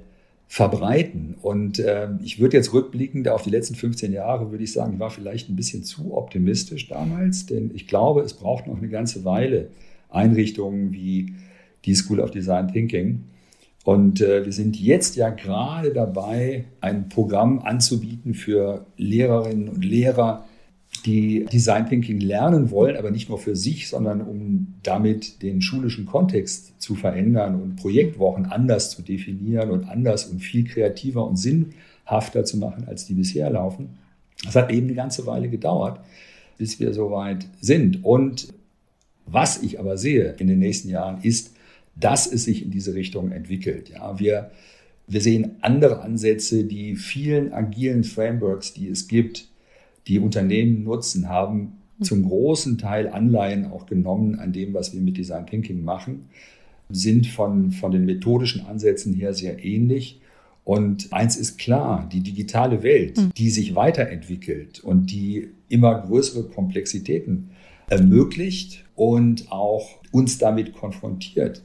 verbreiten. 0.49 1.37
Und 1.41 1.79
äh, 1.79 2.09
ich 2.23 2.41
würde 2.41 2.57
jetzt 2.57 2.73
rückblickend 2.73 3.29
auf 3.29 3.43
die 3.43 3.51
letzten 3.51 3.75
15 3.75 4.13
Jahre, 4.13 4.51
würde 4.51 4.65
ich 4.65 4.73
sagen, 4.73 4.95
ich 4.95 4.99
war 4.99 5.11
vielleicht 5.11 5.51
ein 5.51 5.57
bisschen 5.57 5.85
zu 5.85 6.17
optimistisch 6.17 6.89
damals, 6.89 7.47
denn 7.47 7.71
ich 7.75 7.87
glaube, 7.87 8.23
es 8.23 8.33
braucht 8.33 8.67
noch 8.67 8.79
eine 8.79 8.89
ganze 8.89 9.25
Weile 9.25 9.69
Einrichtungen 10.09 10.93
wie 10.93 11.35
die 11.85 11.95
School 11.95 12.21
of 12.21 12.31
Design 12.31 12.69
Thinking. 12.69 13.25
Und 13.85 14.23
äh, 14.23 14.45
wir 14.45 14.53
sind 14.53 14.81
jetzt 14.81 15.17
ja 15.17 15.29
gerade 15.29 15.93
dabei, 15.93 16.65
ein 16.81 17.11
Programm 17.11 17.61
anzubieten 17.61 18.33
für 18.33 18.87
Lehrerinnen 18.97 19.69
und 19.69 19.85
Lehrer, 19.85 20.47
die 21.03 21.47
Design 21.47 21.89
Thinking 21.89 22.21
lernen 22.21 22.71
wollen, 22.71 22.97
aber 22.97 23.11
nicht 23.11 23.29
nur 23.29 23.39
für 23.39 23.57
sich, 23.57 23.89
sondern 23.89 24.21
um 24.21 24.75
damit 24.83 25.43
den 25.43 25.61
schulischen 25.61 26.07
Kontext 26.07 26.81
zu 26.81 26.95
verändern 26.95 27.61
und 27.61 27.77
Projektwochen 27.77 28.47
anders 28.47 28.91
zu 28.91 29.03
definieren 29.03 29.71
und 29.71 29.89
anders 29.89 30.27
und 30.27 30.41
viel 30.41 30.65
kreativer 30.65 31.27
und 31.27 31.37
sinnhafter 31.37 32.45
zu 32.45 32.59
machen, 32.59 32.85
als 32.87 33.07
die 33.07 33.15
bisher 33.15 33.51
laufen. 33.51 33.99
Das 34.45 34.55
hat 34.55 34.71
eben 34.71 34.87
eine 34.87 34.95
ganze 34.95 35.27
Weile 35.27 35.49
gedauert, 35.49 36.01
bis 36.57 36.79
wir 36.81 36.95
so 36.95 37.11
weit 37.11 37.47
sind. 37.61 38.05
Und 38.05 38.49
was 39.27 39.63
ich 39.63 39.79
aber 39.79 39.99
sehe 39.99 40.35
in 40.39 40.47
den 40.47 40.59
nächsten 40.59 40.89
Jahren 40.89 41.23
ist, 41.23 41.55
dass 41.97 42.31
es 42.31 42.45
sich 42.45 42.63
in 42.63 42.71
diese 42.71 42.95
Richtung 42.95 43.33
entwickelt. 43.33 43.91
Ja, 43.91 44.19
wir, 44.19 44.51
wir 45.07 45.21
sehen 45.21 45.57
andere 45.61 46.01
Ansätze, 46.01 46.65
die 46.65 46.97
vielen 46.97 47.53
agilen 47.53 48.05
Frameworks, 48.05 48.73
die 48.73 48.89
es 48.89 49.09
gibt, 49.09 49.49
die 50.09 50.19
Unternehmen 50.19 50.85
nutzen, 50.85 51.29
haben 51.29 51.75
zum 52.01 52.29
großen 52.29 52.79
Teil 52.79 53.09
Anleihen 53.09 53.67
auch 53.67 53.87
genommen 53.87 54.39
an 54.39 54.53
dem, 54.53 54.75
was 54.75 54.95
wir 54.95 55.01
mit 55.01 55.17
Design 55.17 55.47
Thinking 55.47 55.85
machen, 55.85 56.27
sind 56.89 57.27
von, 57.27 57.73
von 57.73 57.93
den 57.93 58.05
methodischen 58.05 58.67
Ansätzen 58.67 59.13
her 59.15 59.35
sehr 59.35 59.65
ähnlich. 59.65 60.21
Und 60.65 61.13
eins 61.13 61.37
ist 61.37 61.59
klar, 61.59 62.09
die 62.13 62.21
digitale 62.21 62.83
Welt, 62.83 63.19
hm. 63.19 63.31
die 63.37 63.51
sich 63.51 63.75
weiterentwickelt 63.75 64.81
und 64.81 65.11
die 65.11 65.49
immer 65.69 66.03
größere 66.03 66.45
Komplexitäten 66.45 67.51
ermöglicht 67.89 68.85
und 68.95 69.51
auch 69.51 69.89
uns 70.13 70.39
damit 70.39 70.75
konfrontiert, 70.75 71.63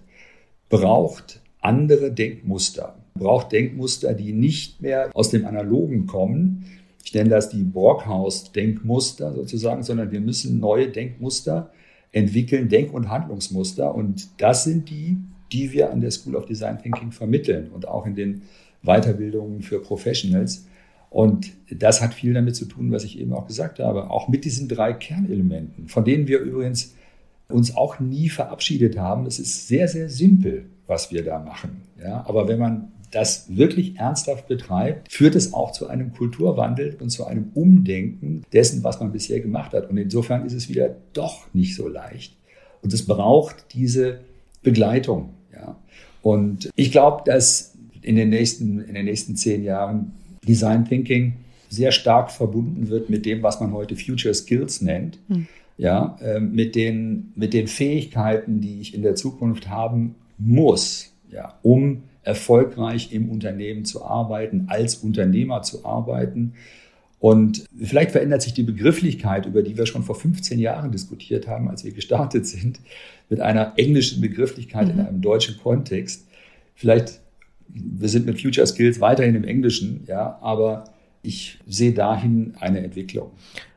braucht 0.70 1.42
andere 1.62 2.12
Denkmuster, 2.12 2.96
braucht 3.14 3.52
Denkmuster, 3.52 4.14
die 4.14 4.34
nicht 4.34 4.82
mehr 4.82 5.12
aus 5.14 5.30
dem 5.30 5.46
Analogen 5.46 6.08
kommen. 6.08 6.66
Ich 7.04 7.14
nenne 7.14 7.30
das 7.30 7.50
die 7.50 7.64
Brockhaus-Denkmuster 7.64 9.34
sozusagen, 9.34 9.84
sondern 9.84 10.12
wir 10.12 10.22
müssen 10.22 10.60
neue 10.60 10.88
Denkmuster 10.88 11.72
entwickeln, 12.12 12.70
Denk- 12.70 12.94
und 12.94 13.10
Handlungsmuster. 13.10 13.94
Und 13.94 14.30
das 14.42 14.64
sind 14.64 14.90
die, 14.90 15.18
die 15.52 15.74
wir 15.74 15.92
an 15.92 16.02
der 16.02 16.12
School 16.12 16.36
of 16.36 16.46
Design 16.46 16.82
Thinking 16.82 17.12
vermitteln 17.12 17.70
und 17.72 17.88
auch 17.88 18.06
in 18.06 18.16
den 18.16 18.44
Weiterbildungen 18.84 19.62
für 19.62 19.80
Professionals. 19.80 20.66
Und 21.10 21.52
das 21.70 22.02
hat 22.02 22.14
viel 22.14 22.34
damit 22.34 22.56
zu 22.56 22.66
tun, 22.66 22.92
was 22.92 23.04
ich 23.04 23.20
eben 23.20 23.34
auch 23.34 23.48
gesagt 23.48 23.80
habe, 23.80 24.10
auch 24.10 24.30
mit 24.30 24.46
diesen 24.46 24.68
drei 24.68 24.94
Kernelementen, 24.94 25.88
von 25.88 26.06
denen 26.06 26.28
wir 26.28 26.40
übrigens 26.40 26.96
uns 27.50 27.76
auch 27.76 28.00
nie 28.00 28.30
verabschiedet 28.30 28.98
haben. 28.98 29.26
Es 29.26 29.40
ist 29.40 29.68
sehr, 29.68 29.88
sehr 29.88 30.10
simpel, 30.10 30.66
was 30.88 31.12
wir 31.12 31.24
da 31.24 31.40
machen. 31.40 31.82
Ja, 32.02 32.26
aber 32.28 32.48
wenn 32.48 32.60
man 32.60 32.92
das 33.14 33.46
wirklich 33.56 33.98
ernsthaft 33.98 34.48
betreibt, 34.48 35.12
führt 35.12 35.36
es 35.36 35.54
auch 35.54 35.72
zu 35.72 35.88
einem 35.88 36.14
Kulturwandel 36.14 36.98
und 37.00 37.10
zu 37.10 37.26
einem 37.26 37.52
Umdenken 37.54 38.44
dessen, 38.52 38.84
was 38.84 39.00
man 39.00 39.12
bisher 39.12 39.40
gemacht 39.40 39.74
hat. 39.74 39.90
Und 39.90 39.98
insofern 39.98 40.46
ist 40.46 40.54
es 40.54 40.70
wieder 40.70 40.96
doch 41.14 41.54
nicht 41.54 41.76
so 41.76 41.88
leicht. 41.88 42.36
Und 42.82 42.94
es 42.94 43.06
braucht 43.06 43.74
diese 43.74 44.20
Begleitung. 44.62 45.30
Ja. 45.54 45.78
Und 46.22 46.70
ich 46.76 46.92
glaube, 46.92 47.24
dass 47.26 47.74
in 48.02 48.16
den 48.16 48.30
nächsten, 48.30 48.80
in 48.80 48.96
den 48.96 49.06
nächsten 49.06 49.36
zehn 49.36 49.64
Jahren 49.64 50.14
Design 50.48 50.86
Thinking 50.86 51.34
sehr 51.70 51.92
stark 51.92 52.32
verbunden 52.32 52.90
wird 52.90 53.10
mit 53.10 53.26
dem, 53.26 53.44
was 53.44 53.60
man 53.60 53.74
heute 53.74 53.96
Future 53.96 54.34
Skills 54.34 54.82
nennt. 54.82 55.20
Hm 55.28 55.48
ja, 55.78 56.18
äh, 56.22 56.40
mit, 56.40 56.76
den, 56.76 57.32
mit 57.36 57.54
den 57.54 57.68
Fähigkeiten, 57.68 58.62
die 58.62 58.80
ich 58.80 58.94
in 58.94 59.02
der 59.02 59.16
Zukunft 59.16 59.70
haben 59.70 60.16
muss, 60.38 61.14
ja, 61.32 61.58
um 61.62 62.04
erfolgreich 62.24 63.14
im 63.14 63.30
Unternehmen 63.30 63.86
zu 63.86 64.04
arbeiten, 64.06 64.66
als 64.68 64.96
Unternehmer 64.96 65.62
zu 65.62 65.86
arbeiten. 65.86 66.54
Und 67.20 67.66
vielleicht 67.82 68.12
verändert 68.12 68.42
sich 68.42 68.54
die 68.54 68.64
Begrifflichkeit, 68.64 69.46
über 69.46 69.62
die 69.62 69.78
wir 69.78 69.86
schon 69.86 70.04
vor 70.04 70.16
15 70.16 70.60
Jahren 70.60 70.92
diskutiert 70.92 71.48
haben, 71.48 71.70
als 71.70 71.86
wir 71.86 71.94
gestartet 71.94 72.46
sind, 72.46 72.80
mit 73.30 73.40
einer 73.40 73.74
englischen 73.78 74.20
Begrifflichkeit 74.20 74.88
mhm. 74.88 75.00
in 75.00 75.06
einem 75.06 75.22
deutschen 75.22 75.58
Kontext. 75.58 76.28
Vielleicht, 76.76 77.22
wir 77.68 78.10
sind 78.10 78.26
mit 78.26 78.42
Future 78.42 78.68
Skills 78.68 79.00
weiterhin 79.00 79.36
im 79.36 79.46
Englischen, 79.46 80.04
ja, 80.08 80.38
aber 80.42 80.86
ich 81.22 81.60
sehe 81.66 81.94
dahin 81.94 82.56
eine 82.60 82.84
Entwicklung. 82.84 83.32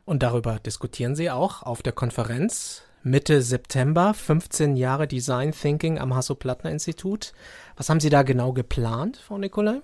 Und 0.04 0.22
darüber 0.22 0.58
diskutieren 0.58 1.14
Sie 1.14 1.30
auch 1.30 1.62
auf 1.62 1.82
der 1.82 1.92
Konferenz 1.92 2.82
Mitte 3.06 3.40
September, 3.40 4.14
15 4.14 4.74
Jahre 4.74 5.06
Design 5.06 5.52
Thinking 5.52 5.98
am 5.98 6.16
Hasso-Plattner-Institut. 6.16 7.34
Was 7.76 7.90
haben 7.90 8.00
Sie 8.00 8.10
da 8.10 8.22
genau 8.22 8.52
geplant, 8.52 9.18
Frau 9.18 9.36
Nikolai? 9.36 9.80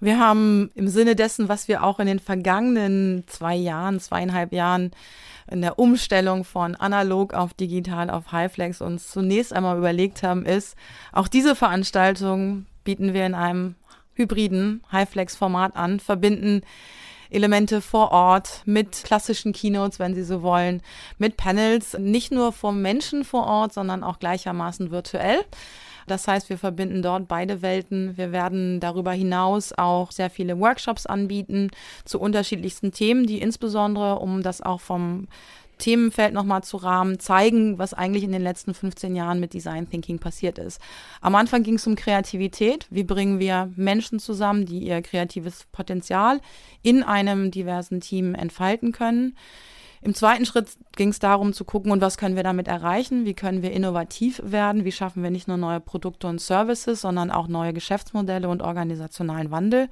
Wir 0.00 0.18
haben 0.18 0.70
im 0.74 0.88
Sinne 0.88 1.14
dessen, 1.14 1.48
was 1.48 1.68
wir 1.68 1.84
auch 1.84 2.00
in 2.00 2.06
den 2.06 2.18
vergangenen 2.18 3.24
zwei 3.28 3.54
Jahren, 3.54 4.00
zweieinhalb 4.00 4.52
Jahren 4.52 4.90
in 5.50 5.62
der 5.62 5.78
Umstellung 5.78 6.44
von 6.44 6.74
analog 6.74 7.32
auf 7.32 7.54
digital 7.54 8.10
auf 8.10 8.32
Highflex 8.32 8.80
uns 8.80 9.10
zunächst 9.10 9.52
einmal 9.52 9.78
überlegt 9.78 10.22
haben, 10.22 10.44
ist, 10.44 10.76
auch 11.12 11.28
diese 11.28 11.54
Veranstaltung 11.54 12.66
bieten 12.82 13.14
wir 13.14 13.24
in 13.24 13.34
einem 13.34 13.76
hybriden 14.14 14.82
Highflex-Format 14.90 15.76
an, 15.76 16.00
verbinden 16.00 16.62
Elemente 17.30 17.80
vor 17.80 18.12
Ort 18.12 18.62
mit 18.64 19.04
klassischen 19.04 19.52
Keynotes, 19.52 19.98
wenn 19.98 20.14
Sie 20.14 20.22
so 20.24 20.42
wollen, 20.42 20.82
mit 21.18 21.36
Panels, 21.36 21.96
nicht 21.98 22.32
nur 22.32 22.52
vom 22.52 22.82
Menschen 22.82 23.24
vor 23.24 23.46
Ort, 23.46 23.72
sondern 23.72 24.04
auch 24.04 24.18
gleichermaßen 24.18 24.90
virtuell. 24.90 25.44
Das 26.06 26.28
heißt, 26.28 26.48
wir 26.50 26.58
verbinden 26.58 27.02
dort 27.02 27.28
beide 27.28 27.62
Welten. 27.62 28.16
Wir 28.16 28.32
werden 28.32 28.80
darüber 28.80 29.12
hinaus 29.12 29.72
auch 29.72 30.10
sehr 30.10 30.30
viele 30.30 30.58
Workshops 30.58 31.06
anbieten 31.06 31.70
zu 32.04 32.20
unterschiedlichsten 32.20 32.92
Themen, 32.92 33.26
die 33.26 33.40
insbesondere, 33.40 34.18
um 34.18 34.42
das 34.42 34.60
auch 34.60 34.80
vom 34.80 35.28
Themenfeld 35.78 36.34
nochmal 36.34 36.62
zu 36.62 36.76
rahmen, 36.76 37.18
zeigen, 37.18 37.78
was 37.78 37.94
eigentlich 37.94 38.24
in 38.24 38.32
den 38.32 38.42
letzten 38.42 38.74
15 38.74 39.16
Jahren 39.16 39.40
mit 39.40 39.54
Design 39.54 39.88
Thinking 39.88 40.18
passiert 40.18 40.58
ist. 40.58 40.80
Am 41.20 41.34
Anfang 41.34 41.62
ging 41.62 41.74
es 41.74 41.86
um 41.86 41.96
Kreativität. 41.96 42.86
Wie 42.90 43.04
bringen 43.04 43.38
wir 43.38 43.70
Menschen 43.76 44.18
zusammen, 44.18 44.66
die 44.66 44.78
ihr 44.78 45.02
kreatives 45.02 45.66
Potenzial 45.72 46.40
in 46.82 47.02
einem 47.02 47.50
diversen 47.50 48.00
Team 48.00 48.34
entfalten 48.34 48.92
können? 48.92 49.36
Im 50.04 50.14
zweiten 50.14 50.44
Schritt 50.44 50.68
ging 50.96 51.08
es 51.08 51.18
darum 51.18 51.54
zu 51.54 51.64
gucken, 51.64 51.90
und 51.90 52.02
was 52.02 52.18
können 52.18 52.36
wir 52.36 52.42
damit 52.42 52.68
erreichen? 52.68 53.24
Wie 53.24 53.32
können 53.32 53.62
wir 53.62 53.72
innovativ 53.72 54.38
werden? 54.44 54.84
Wie 54.84 54.92
schaffen 54.92 55.22
wir 55.22 55.30
nicht 55.30 55.48
nur 55.48 55.56
neue 55.56 55.80
Produkte 55.80 56.26
und 56.26 56.42
Services, 56.42 57.00
sondern 57.00 57.30
auch 57.30 57.48
neue 57.48 57.72
Geschäftsmodelle 57.72 58.50
und 58.50 58.60
organisationalen 58.60 59.50
Wandel? 59.50 59.88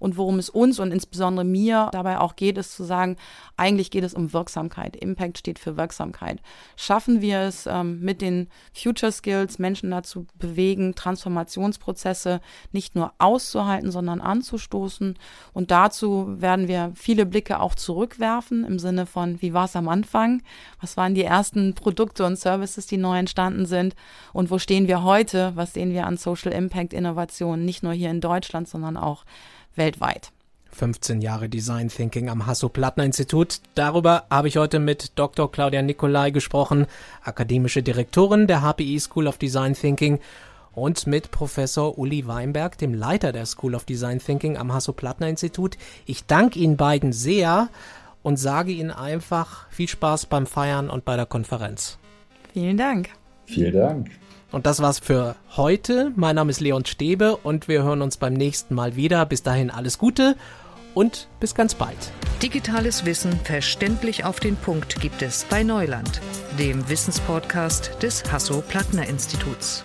Und 0.00 0.16
worum 0.16 0.40
es 0.40 0.50
uns 0.50 0.80
und 0.80 0.90
insbesondere 0.90 1.44
mir 1.44 1.90
dabei 1.92 2.18
auch 2.18 2.34
geht, 2.34 2.58
ist 2.58 2.74
zu 2.74 2.82
sagen, 2.82 3.16
eigentlich 3.56 3.92
geht 3.92 4.02
es 4.02 4.14
um 4.14 4.32
Wirksamkeit. 4.32 4.96
Impact 4.96 5.38
steht 5.38 5.60
für 5.60 5.76
Wirksamkeit. 5.76 6.40
Schaffen 6.74 7.20
wir 7.20 7.38
es 7.42 7.68
ähm, 7.68 8.00
mit 8.00 8.20
den 8.20 8.48
Future 8.74 9.12
Skills, 9.12 9.60
Menschen 9.60 9.92
dazu 9.92 10.26
bewegen, 10.40 10.96
Transformationsprozesse 10.96 12.40
nicht 12.72 12.96
nur 12.96 13.12
auszuhalten, 13.18 13.92
sondern 13.92 14.20
anzustoßen? 14.20 15.16
Und 15.52 15.70
dazu 15.70 16.26
werden 16.40 16.66
wir 16.66 16.90
viele 16.96 17.26
Blicke 17.26 17.60
auch 17.60 17.76
zurückwerfen 17.76 18.64
im 18.64 18.80
Sinne 18.80 19.06
von, 19.06 19.40
war 19.54 19.66
es 19.66 19.76
am 19.76 19.88
Anfang? 19.88 20.42
Was 20.80 20.96
waren 20.96 21.14
die 21.14 21.24
ersten 21.24 21.74
Produkte 21.74 22.24
und 22.24 22.38
Services, 22.38 22.86
die 22.86 22.96
neu 22.96 23.18
entstanden 23.18 23.66
sind? 23.66 23.94
Und 24.32 24.50
wo 24.50 24.58
stehen 24.58 24.88
wir 24.88 25.02
heute? 25.02 25.52
Was 25.54 25.74
sehen 25.74 25.92
wir 25.92 26.06
an 26.06 26.16
Social 26.16 26.52
Impact 26.52 26.92
Innovationen, 26.92 27.64
nicht 27.64 27.82
nur 27.82 27.92
hier 27.92 28.10
in 28.10 28.20
Deutschland, 28.20 28.68
sondern 28.68 28.96
auch 28.96 29.24
weltweit? 29.74 30.32
15 30.72 31.20
Jahre 31.20 31.48
Design 31.48 31.88
Thinking 31.88 32.28
am 32.28 32.46
Hasso-Plattner-Institut. 32.46 33.60
Darüber 33.74 34.24
habe 34.30 34.48
ich 34.48 34.56
heute 34.56 34.78
mit 34.78 35.12
Dr. 35.16 35.50
Claudia 35.50 35.82
Nicolai 35.82 36.30
gesprochen, 36.30 36.86
akademische 37.22 37.82
Direktorin 37.82 38.46
der 38.46 38.62
HPI 38.62 38.98
School 38.98 39.26
of 39.26 39.38
Design 39.38 39.74
Thinking 39.74 40.18
und 40.74 41.06
mit 41.06 41.30
Professor 41.30 41.98
Uli 41.98 42.26
Weinberg, 42.26 42.78
dem 42.78 42.94
Leiter 42.94 43.32
der 43.32 43.46
School 43.46 43.74
of 43.74 43.84
Design 43.84 44.18
Thinking 44.18 44.56
am 44.56 44.72
Hasso-Plattner-Institut. 44.72 45.76
Ich 46.06 46.24
danke 46.24 46.58
Ihnen 46.58 46.76
beiden 46.76 47.12
sehr 47.12 47.68
und 48.22 48.36
sage 48.36 48.72
Ihnen 48.72 48.90
einfach 48.90 49.66
viel 49.70 49.88
Spaß 49.88 50.26
beim 50.26 50.46
Feiern 50.46 50.90
und 50.90 51.04
bei 51.04 51.16
der 51.16 51.26
Konferenz. 51.26 51.98
Vielen 52.52 52.76
Dank. 52.76 53.10
Vielen 53.46 53.72
Dank. 53.72 54.10
Und 54.50 54.66
das 54.66 54.82
war's 54.82 54.98
für 54.98 55.34
heute. 55.56 56.12
Mein 56.14 56.36
Name 56.36 56.50
ist 56.50 56.60
Leon 56.60 56.84
Stäbe 56.84 57.36
und 57.36 57.68
wir 57.68 57.82
hören 57.82 58.02
uns 58.02 58.18
beim 58.18 58.34
nächsten 58.34 58.74
Mal 58.74 58.96
wieder. 58.96 59.24
Bis 59.24 59.42
dahin 59.42 59.70
alles 59.70 59.98
Gute 59.98 60.36
und 60.94 61.28
bis 61.40 61.54
ganz 61.54 61.74
bald. 61.74 62.12
Digitales 62.42 63.06
Wissen 63.06 63.32
verständlich 63.44 64.24
auf 64.24 64.40
den 64.40 64.56
Punkt 64.56 65.00
gibt 65.00 65.22
es 65.22 65.44
bei 65.48 65.62
Neuland, 65.62 66.20
dem 66.58 66.88
Wissenspodcast 66.88 68.02
des 68.02 68.30
Hasso-Plattner-Instituts. 68.30 69.84